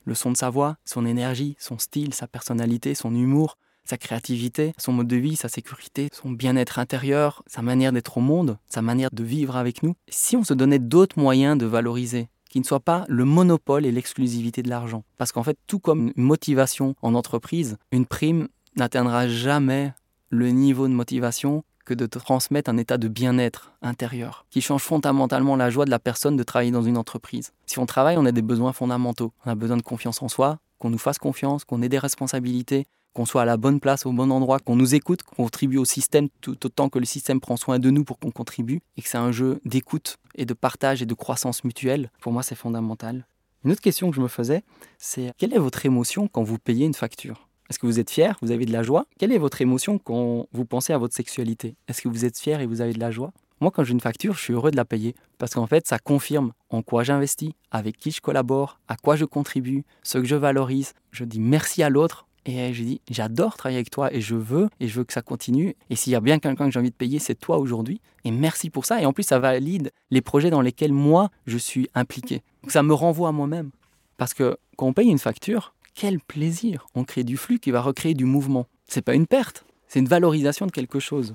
le 0.05 0.15
son 0.15 0.31
de 0.31 0.37
sa 0.37 0.49
voix, 0.49 0.77
son 0.85 1.05
énergie, 1.05 1.55
son 1.59 1.77
style, 1.77 2.13
sa 2.13 2.27
personnalité, 2.27 2.95
son 2.95 3.13
humour, 3.13 3.57
sa 3.83 3.97
créativité, 3.97 4.73
son 4.77 4.93
mode 4.93 5.07
de 5.07 5.15
vie, 5.15 5.35
sa 5.35 5.49
sécurité, 5.49 6.09
son 6.11 6.31
bien-être 6.31 6.79
intérieur, 6.79 7.43
sa 7.47 7.61
manière 7.61 7.91
d'être 7.91 8.17
au 8.17 8.21
monde, 8.21 8.57
sa 8.67 8.81
manière 8.81 9.09
de 9.11 9.23
vivre 9.23 9.55
avec 9.55 9.83
nous. 9.83 9.95
Si 10.09 10.35
on 10.35 10.43
se 10.43 10.53
donnait 10.53 10.79
d'autres 10.79 11.19
moyens 11.19 11.57
de 11.57 11.65
valoriser, 11.65 12.29
qui 12.49 12.59
ne 12.59 12.65
soient 12.65 12.79
pas 12.79 13.05
le 13.07 13.25
monopole 13.25 13.85
et 13.85 13.91
l'exclusivité 13.91 14.63
de 14.63 14.69
l'argent. 14.69 15.03
Parce 15.17 15.31
qu'en 15.31 15.43
fait, 15.43 15.57
tout 15.67 15.79
comme 15.79 16.11
une 16.15 16.23
motivation 16.23 16.95
en 17.01 17.13
entreprise, 17.13 17.77
une 17.91 18.05
prime 18.05 18.47
n'atteindra 18.75 19.27
jamais 19.27 19.93
le 20.29 20.49
niveau 20.49 20.87
de 20.87 20.93
motivation 20.93 21.63
que 21.87 21.93
de 21.93 22.05
transmettre 22.05 22.69
un 22.69 22.77
état 22.77 22.97
de 22.97 23.07
bien-être 23.07 23.71
intérieur, 23.81 24.45
qui 24.49 24.59
change 24.59 24.81
fondamentalement 24.81 25.55
la 25.55 25.69
joie 25.69 25.85
de 25.85 25.89
la 25.89 25.99
personne 25.99 26.35
de 26.35 26.43
travailler 26.43 26.71
dans 26.71 26.83
une 26.83 26.97
entreprise. 26.97 27.53
Si 27.65 27.79
on 27.79 27.85
travaille, 27.85 28.17
on 28.17 28.25
a 28.25 28.33
des 28.33 28.41
besoins 28.41 28.73
fondamentaux. 28.73 29.31
On 29.45 29.51
a 29.51 29.55
besoin 29.55 29.77
de 29.77 29.81
confiance 29.81 30.21
en 30.21 30.27
soi, 30.27 30.59
qu'on 30.79 30.89
nous 30.89 30.97
fasse 30.97 31.17
confiance, 31.17 31.63
qu'on 31.63 31.81
ait 31.81 31.87
des 31.87 31.97
responsabilités, 31.97 32.87
qu'on 33.13 33.25
soit 33.25 33.43
à 33.43 33.45
la 33.45 33.55
bonne 33.55 33.79
place, 33.79 34.05
au 34.05 34.11
bon 34.11 34.29
endroit, 34.31 34.59
qu'on 34.59 34.75
nous 34.75 34.95
écoute, 34.95 35.23
qu'on 35.23 35.43
contribue 35.43 35.77
au 35.77 35.85
système 35.85 36.27
tout 36.41 36.65
autant 36.65 36.89
que 36.89 36.99
le 36.99 37.05
système 37.05 37.39
prend 37.39 37.55
soin 37.55 37.79
de 37.79 37.89
nous 37.89 38.03
pour 38.03 38.19
qu'on 38.19 38.31
contribue, 38.31 38.81
et 38.97 39.01
que 39.01 39.07
c'est 39.07 39.17
un 39.17 39.31
jeu 39.31 39.61
d'écoute 39.63 40.17
et 40.35 40.45
de 40.45 40.53
partage 40.53 41.01
et 41.01 41.05
de 41.05 41.13
croissance 41.13 41.63
mutuelle. 41.63 42.11
Pour 42.19 42.33
moi, 42.33 42.43
c'est 42.43 42.55
fondamental. 42.55 43.25
Une 43.63 43.71
autre 43.71 43.81
question 43.81 44.09
que 44.09 44.15
je 44.17 44.21
me 44.21 44.27
faisais, 44.27 44.63
c'est 44.97 45.31
quelle 45.37 45.53
est 45.53 45.57
votre 45.57 45.85
émotion 45.85 46.27
quand 46.27 46.43
vous 46.43 46.59
payez 46.59 46.85
une 46.85 46.93
facture? 46.93 47.47
Est-ce 47.69 47.79
que 47.79 47.85
vous 47.85 47.99
êtes 47.99 48.09
fier? 48.09 48.37
Vous 48.41 48.51
avez 48.51 48.65
de 48.65 48.71
la 48.71 48.83
joie? 48.83 49.05
Quelle 49.19 49.31
est 49.31 49.37
votre 49.37 49.61
émotion 49.61 49.97
quand 49.99 50.47
vous 50.51 50.65
pensez 50.65 50.93
à 50.93 50.97
votre 50.97 51.15
sexualité? 51.15 51.75
Est-ce 51.87 52.01
que 52.01 52.07
vous 52.09 52.25
êtes 52.25 52.37
fier 52.37 52.61
et 52.61 52.65
vous 52.65 52.81
avez 52.81 52.93
de 52.93 52.99
la 52.99 53.11
joie? 53.11 53.33
Moi, 53.59 53.71
quand 53.71 53.83
j'ai 53.83 53.93
une 53.93 53.99
facture, 53.99 54.35
je 54.35 54.41
suis 54.41 54.53
heureux 54.53 54.71
de 54.71 54.75
la 54.75 54.85
payer 54.85 55.15
parce 55.39 55.55
qu'en 55.55 55.65
fait, 55.65 55.87
ça 55.87 55.97
confirme 55.97 56.53
en 56.69 56.83
quoi 56.83 57.03
j'investis, 57.03 57.51
avec 57.71 57.97
qui 57.97 58.11
je 58.11 58.21
collabore, 58.21 58.79
à 58.87 58.95
quoi 58.95 59.15
je 59.15 59.25
contribue, 59.25 59.83
ce 60.03 60.19
que 60.19 60.25
je 60.25 60.35
valorise. 60.35 60.93
Je 61.11 61.23
dis 61.23 61.39
merci 61.39 61.81
à 61.81 61.89
l'autre 61.89 62.27
et 62.45 62.73
je 62.73 62.83
dis 62.83 63.01
j'adore 63.09 63.57
travailler 63.57 63.79
avec 63.79 63.89
toi 63.89 64.13
et 64.13 64.21
je 64.21 64.35
veux 64.35 64.69
et 64.79 64.87
je 64.87 64.99
veux 64.99 65.03
que 65.03 65.13
ça 65.13 65.23
continue. 65.23 65.75
Et 65.89 65.95
s'il 65.95 66.13
y 66.13 66.15
a 66.15 66.21
bien 66.21 66.37
quelqu'un 66.37 66.65
que 66.65 66.71
j'ai 66.71 66.79
envie 66.79 66.91
de 66.91 66.95
payer, 66.95 67.17
c'est 67.17 67.35
toi 67.35 67.57
aujourd'hui. 67.57 67.99
Et 68.25 68.31
merci 68.31 68.69
pour 68.69 68.85
ça. 68.85 69.01
Et 69.01 69.05
en 69.05 69.13
plus, 69.13 69.23
ça 69.23 69.39
valide 69.39 69.91
les 70.11 70.21
projets 70.21 70.51
dans 70.51 70.61
lesquels 70.61 70.93
moi 70.93 71.31
je 71.47 71.57
suis 71.57 71.89
impliqué. 71.95 72.43
Donc 72.61 72.71
ça 72.71 72.83
me 72.83 72.93
renvoie 72.93 73.29
à 73.29 73.31
moi-même. 73.31 73.71
Parce 74.17 74.33
que 74.33 74.57
quand 74.77 74.87
on 74.87 74.93
paye 74.93 75.09
une 75.09 75.19
facture, 75.19 75.73
quel 75.97 76.19
plaisir 76.19 76.85
On 76.93 77.03
crée 77.03 77.23
du 77.23 77.37
flux 77.37 77.57
qui 77.57 77.71
va 77.71 77.81
recréer 77.81 78.13
du 78.13 78.25
mouvement. 78.25 78.67
C'est 78.87 79.01
pas 79.01 79.15
une 79.15 79.25
perte, 79.25 79.65
c'est 79.87 79.97
une 79.97 80.07
valorisation 80.07 80.67
de 80.67 80.71
quelque 80.71 80.99
chose. 80.99 81.33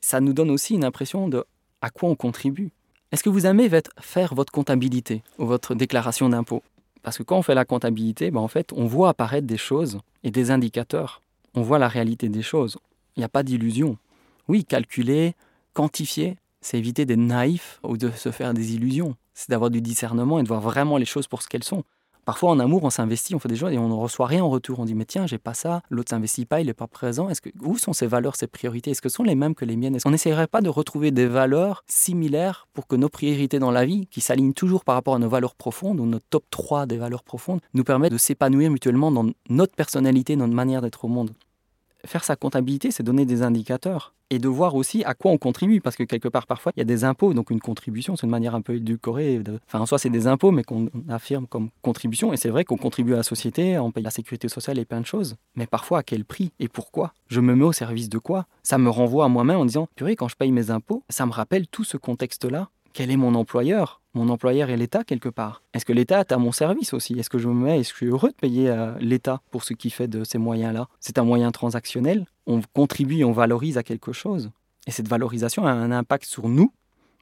Ça 0.00 0.20
nous 0.20 0.32
donne 0.32 0.50
aussi 0.50 0.74
une 0.74 0.84
impression 0.84 1.28
de 1.28 1.44
à 1.82 1.90
quoi 1.90 2.08
on 2.08 2.16
contribue. 2.16 2.72
Est-ce 3.12 3.22
que 3.22 3.28
vous 3.28 3.46
aimez 3.46 3.70
faire 4.00 4.34
votre 4.34 4.52
comptabilité 4.52 5.22
ou 5.38 5.46
votre 5.46 5.76
déclaration 5.76 6.28
d'impôt? 6.28 6.64
Parce 7.04 7.16
que 7.16 7.22
quand 7.22 7.38
on 7.38 7.42
fait 7.42 7.54
la 7.54 7.64
comptabilité, 7.64 8.32
ben 8.32 8.40
en 8.40 8.48
fait, 8.48 8.72
on 8.72 8.86
voit 8.86 9.08
apparaître 9.08 9.46
des 9.46 9.56
choses 9.56 10.00
et 10.24 10.32
des 10.32 10.50
indicateurs. 10.50 11.22
On 11.54 11.62
voit 11.62 11.78
la 11.78 11.88
réalité 11.88 12.28
des 12.28 12.42
choses. 12.42 12.78
Il 13.16 13.20
n'y 13.20 13.24
a 13.24 13.28
pas 13.28 13.44
d'illusion. 13.44 13.98
Oui, 14.48 14.64
calculer, 14.64 15.34
quantifier, 15.74 16.38
c'est 16.60 16.78
éviter 16.78 17.06
d'être 17.06 17.20
naïf 17.20 17.78
ou 17.84 17.96
de 17.96 18.10
se 18.10 18.32
faire 18.32 18.52
des 18.52 18.74
illusions. 18.74 19.14
C'est 19.34 19.50
d'avoir 19.50 19.70
du 19.70 19.80
discernement 19.80 20.40
et 20.40 20.42
de 20.42 20.48
voir 20.48 20.60
vraiment 20.60 20.96
les 20.96 21.04
choses 21.04 21.28
pour 21.28 21.40
ce 21.42 21.48
qu'elles 21.48 21.62
sont. 21.62 21.84
Parfois, 22.24 22.50
en 22.50 22.60
amour, 22.60 22.84
on 22.84 22.90
s'investit, 22.90 23.34
on 23.34 23.40
fait 23.40 23.48
des 23.48 23.56
choses 23.56 23.72
et 23.72 23.78
on 23.78 23.88
ne 23.88 23.94
reçoit 23.94 24.26
rien 24.26 24.44
en 24.44 24.48
retour. 24.48 24.78
On 24.78 24.84
dit, 24.84 24.94
mais 24.94 25.04
tiens, 25.04 25.26
j'ai 25.26 25.38
pas 25.38 25.54
ça, 25.54 25.82
l'autre 25.90 26.10
s'investit 26.10 26.46
pas, 26.46 26.60
il 26.60 26.66
n'est 26.66 26.74
pas 26.74 26.86
présent. 26.86 27.28
Est-ce 27.28 27.40
que, 27.40 27.50
où 27.62 27.76
sont 27.76 27.92
ses 27.92 28.06
valeurs, 28.06 28.36
ses 28.36 28.46
priorités? 28.46 28.92
Est-ce 28.92 29.02
que 29.02 29.08
ce 29.08 29.16
sont 29.16 29.24
les 29.24 29.34
mêmes 29.34 29.56
que 29.56 29.64
les 29.64 29.76
miennes? 29.76 29.96
Est-ce 29.96 30.04
qu'on 30.04 30.12
n'essayerait 30.12 30.46
pas 30.46 30.60
de 30.60 30.68
retrouver 30.68 31.10
des 31.10 31.26
valeurs 31.26 31.82
similaires 31.88 32.68
pour 32.74 32.86
que 32.86 32.94
nos 32.94 33.08
priorités 33.08 33.58
dans 33.58 33.72
la 33.72 33.84
vie, 33.84 34.06
qui 34.06 34.20
s'alignent 34.20 34.52
toujours 34.52 34.84
par 34.84 34.94
rapport 34.94 35.16
à 35.16 35.18
nos 35.18 35.28
valeurs 35.28 35.56
profondes, 35.56 35.98
ou 35.98 36.06
notre 36.06 36.26
top 36.30 36.44
3 36.50 36.86
des 36.86 36.96
valeurs 36.96 37.24
profondes, 37.24 37.60
nous 37.74 37.82
permettent 37.82 38.12
de 38.12 38.18
s'épanouir 38.18 38.70
mutuellement 38.70 39.10
dans 39.10 39.26
notre 39.48 39.74
personnalité, 39.74 40.36
notre 40.36 40.54
manière 40.54 40.80
d'être 40.80 41.04
au 41.04 41.08
monde? 41.08 41.32
Faire 42.04 42.22
sa 42.22 42.36
comptabilité, 42.36 42.92
c'est 42.92 43.02
donner 43.02 43.26
des 43.26 43.42
indicateurs 43.42 44.14
et 44.32 44.38
de 44.38 44.48
voir 44.48 44.74
aussi 44.74 45.04
à 45.04 45.12
quoi 45.12 45.30
on 45.30 45.36
contribue. 45.36 45.82
Parce 45.82 45.94
que 45.94 46.04
quelque 46.04 46.28
part, 46.28 46.46
parfois, 46.46 46.72
il 46.74 46.80
y 46.80 46.82
a 46.82 46.86
des 46.86 47.04
impôts, 47.04 47.34
donc 47.34 47.50
une 47.50 47.60
contribution, 47.60 48.16
c'est 48.16 48.24
une 48.24 48.30
manière 48.30 48.54
un 48.54 48.62
peu 48.62 48.76
édulcorée. 48.76 49.42
Enfin, 49.66 49.80
en 49.80 49.86
soi, 49.86 49.98
c'est 49.98 50.08
des 50.08 50.26
impôts, 50.26 50.50
mais 50.50 50.64
qu'on 50.64 50.88
affirme 51.10 51.46
comme 51.46 51.68
contribution. 51.82 52.32
Et 52.32 52.38
c'est 52.38 52.48
vrai 52.48 52.64
qu'on 52.64 52.78
contribue 52.78 53.12
à 53.12 53.18
la 53.18 53.22
société, 53.22 53.78
on 53.78 53.90
paye 53.90 54.02
la 54.02 54.10
sécurité 54.10 54.48
sociale 54.48 54.78
et 54.78 54.86
plein 54.86 55.02
de 55.02 55.06
choses. 55.06 55.36
Mais 55.54 55.66
parfois, 55.66 55.98
à 55.98 56.02
quel 56.02 56.24
prix 56.24 56.50
et 56.58 56.68
pourquoi? 56.68 57.12
Je 57.28 57.40
me 57.40 57.54
mets 57.54 57.64
au 57.64 57.72
service 57.72 58.08
de 58.08 58.18
quoi? 58.18 58.46
Ça 58.62 58.78
me 58.78 58.88
renvoie 58.88 59.26
à 59.26 59.28
moi-même 59.28 59.58
en 59.58 59.66
disant, 59.66 59.86
purée, 59.96 60.16
quand 60.16 60.28
je 60.28 60.36
paye 60.36 60.50
mes 60.50 60.70
impôts, 60.70 61.02
ça 61.10 61.26
me 61.26 61.32
rappelle 61.32 61.66
tout 61.66 61.84
ce 61.84 61.98
contexte-là 61.98 62.70
quel 62.92 63.10
est 63.10 63.16
mon 63.16 63.34
employeur? 63.34 64.01
Mon 64.14 64.28
employeur 64.28 64.68
est 64.68 64.76
l'État 64.76 65.04
quelque 65.04 65.30
part. 65.30 65.62
Est-ce 65.72 65.86
que 65.86 65.92
l'État 65.92 66.20
est 66.20 66.32
à 66.32 66.38
mon 66.38 66.52
service 66.52 66.92
aussi? 66.92 67.18
Est-ce 67.18 67.30
que 67.30 67.38
je 67.38 67.48
me 67.48 67.54
mets, 67.54 67.80
est-ce 67.80 67.92
que 67.92 67.98
je 68.00 68.04
suis 68.04 68.12
heureux 68.12 68.28
de 68.28 68.34
payer 68.34 68.68
euh, 68.68 68.92
l'État 69.00 69.40
pour 69.50 69.64
ce 69.64 69.72
qu'il 69.72 69.90
fait 69.90 70.08
de 70.08 70.22
ces 70.22 70.36
moyens-là? 70.36 70.88
C'est 71.00 71.16
un 71.18 71.24
moyen 71.24 71.50
transactionnel. 71.50 72.26
On 72.46 72.60
contribue, 72.74 73.24
on 73.24 73.32
valorise 73.32 73.78
à 73.78 73.82
quelque 73.82 74.12
chose. 74.12 74.50
Et 74.86 74.90
cette 74.90 75.08
valorisation 75.08 75.66
a 75.66 75.70
un 75.70 75.92
impact 75.92 76.26
sur 76.26 76.50
nous, 76.50 76.72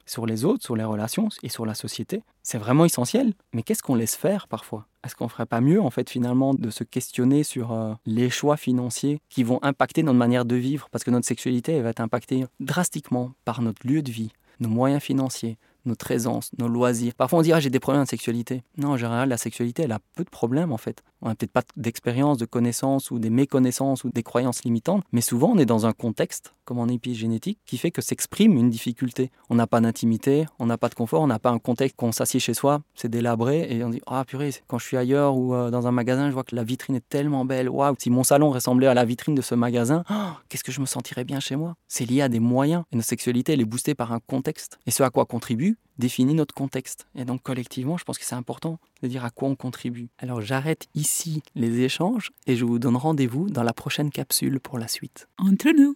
sur 0.05 0.25
les 0.25 0.43
autres, 0.43 0.63
sur 0.63 0.75
les 0.75 0.83
relations 0.83 1.29
et 1.43 1.49
sur 1.49 1.65
la 1.65 1.75
société. 1.75 2.23
C'est 2.43 2.57
vraiment 2.57 2.83
essentiel. 2.83 3.33
Mais 3.53 3.63
qu'est-ce 3.63 3.83
qu'on 3.83 3.95
laisse 3.95 4.17
faire 4.17 4.49
parfois? 4.49 4.85
Est-ce 5.05 5.15
qu'on 5.15 5.29
ferait 5.29 5.45
pas 5.45 5.61
mieux 5.61 5.81
en 5.81 5.91
fait 5.91 6.09
finalement 6.09 6.53
de 6.53 6.69
se 6.69 6.83
questionner 6.83 7.43
sur 7.43 7.71
euh, 7.71 7.93
les 8.05 8.29
choix 8.29 8.57
financiers 8.57 9.21
qui 9.29 9.43
vont 9.43 9.59
impacter 9.63 10.03
notre 10.03 10.17
manière 10.17 10.43
de 10.43 10.55
vivre? 10.55 10.89
Parce 10.91 11.05
que 11.05 11.11
notre 11.11 11.25
sexualité 11.25 11.73
elle 11.73 11.83
va 11.83 11.89
être 11.89 12.01
impactée 12.01 12.45
drastiquement 12.59 13.31
par 13.45 13.61
notre 13.61 13.87
lieu 13.87 14.01
de 14.01 14.11
vie, 14.11 14.33
nos 14.59 14.69
moyens 14.69 15.01
financiers, 15.01 15.57
notre 15.85 16.11
aisance, 16.11 16.51
nos 16.57 16.67
loisirs. 16.67 17.13
Parfois 17.15 17.39
on 17.39 17.41
dit 17.41 17.53
ah 17.53 17.59
j'ai 17.59 17.69
des 17.69 17.79
problèmes 17.79 18.03
de 18.03 18.09
sexualité. 18.09 18.63
Non, 18.77 18.89
en 18.89 18.97
général 18.97 19.29
la 19.29 19.37
sexualité 19.37 19.83
elle 19.83 19.91
a 19.91 19.99
peu 20.15 20.23
de 20.23 20.29
problèmes 20.29 20.71
en 20.71 20.77
fait. 20.77 21.03
On 21.21 21.29
n'a 21.29 21.35
peut-être 21.35 21.51
pas 21.51 21.61
d'expérience, 21.77 22.37
de 22.37 22.45
connaissances 22.45 23.11
ou 23.11 23.19
des 23.19 23.29
méconnaissances 23.29 24.03
ou 24.03 24.09
des 24.09 24.23
croyances 24.23 24.63
limitantes, 24.63 25.03
mais 25.11 25.21
souvent 25.21 25.51
on 25.51 25.57
est 25.57 25.65
dans 25.65 25.85
un 25.85 25.93
contexte, 25.93 26.53
comme 26.65 26.79
en 26.79 26.87
épigénétique, 26.87 27.59
qui 27.65 27.77
fait 27.77 27.91
que 27.91 28.01
s'exprime 28.01 28.57
une 28.57 28.69
difficulté. 28.69 29.31
On 29.49 29.55
n'a 29.55 29.67
pas 29.67 29.81
d'intimité, 29.81 30.45
on 30.57 30.65
n'a 30.65 30.77
pas 30.77 30.89
de 30.89 30.95
confort, 30.95 31.21
on 31.21 31.27
n'a 31.27 31.39
pas 31.39 31.51
un 31.51 31.59
contexte 31.59 31.95
qu'on 31.95 32.11
s'assied 32.11 32.39
chez 32.39 32.53
soi, 32.53 32.81
c'est 32.95 33.09
délabré 33.09 33.67
et 33.69 33.83
on 33.83 33.89
dit 33.89 34.01
ah 34.07 34.25
purée, 34.25 34.51
quand 34.67 34.79
je 34.79 34.85
suis 34.85 34.97
ailleurs 34.97 35.37
ou 35.37 35.53
euh, 35.53 35.69
dans 35.69 35.87
un 35.87 35.91
magasin, 35.91 36.29
je 36.29 36.33
vois 36.33 36.43
que 36.43 36.55
la 36.55 36.63
vitrine 36.63 36.95
est 36.95 37.07
tellement 37.07 37.45
belle. 37.45 37.69
Waouh, 37.69 37.95
si 37.99 38.09
mon 38.09 38.23
salon 38.23 38.49
ressemblait 38.49 38.87
à 38.87 38.93
la 38.93 39.05
vitrine 39.05 39.35
de 39.35 39.41
ce 39.41 39.55
magasin, 39.55 40.03
oh, 40.09 40.13
qu'est-ce 40.49 40.63
que 40.63 40.71
je 40.71 40.81
me 40.81 40.85
sentirais 40.85 41.23
bien 41.23 41.39
chez 41.39 41.55
moi? 41.55 41.75
C'est 41.87 42.05
lié 42.05 42.21
à 42.21 42.29
des 42.29 42.39
moyens. 42.39 42.83
Et 42.91 42.95
notre 42.95 43.07
sexualité 43.07 43.53
elle 43.53 43.61
est 43.61 43.65
boostée 43.65 43.95
par 43.95 44.11
un 44.11 44.19
contexte. 44.19 44.79
Et 44.87 44.91
ce 44.91 45.03
à 45.03 45.09
quoi 45.09 45.25
contribue 45.71 45.77
définit 45.97 46.33
notre 46.33 46.55
contexte. 46.55 47.07
Et 47.15 47.25
donc 47.25 47.43
collectivement, 47.43 47.97
je 47.97 48.03
pense 48.03 48.17
que 48.17 48.25
c'est 48.25 48.35
important 48.35 48.79
de 49.03 49.07
dire 49.07 49.23
à 49.23 49.29
quoi 49.29 49.49
on 49.49 49.55
contribue. 49.55 50.09
Alors 50.17 50.41
j'arrête 50.41 50.87
ici 50.95 51.43
les 51.53 51.81
échanges 51.81 52.31
et 52.47 52.55
je 52.55 52.65
vous 52.65 52.79
donne 52.79 52.95
rendez-vous 52.95 53.49
dans 53.49 53.61
la 53.61 53.73
prochaine 53.73 54.09
capsule 54.09 54.59
pour 54.59 54.79
la 54.79 54.87
suite. 54.87 55.27
Entre 55.37 55.69
nous. 55.69 55.95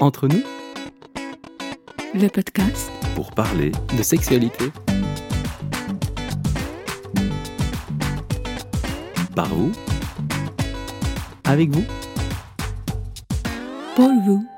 Entre 0.00 0.26
nous 0.26 0.42
Le 2.14 2.28
podcast 2.28 2.90
pour 3.14 3.30
parler 3.30 3.70
de 3.96 4.02
sexualité 4.02 4.64
par 9.36 9.48
vous 9.48 9.70
avec 11.44 11.70
vous. 11.70 11.84
pour 13.94 14.10
vous. 14.24 14.51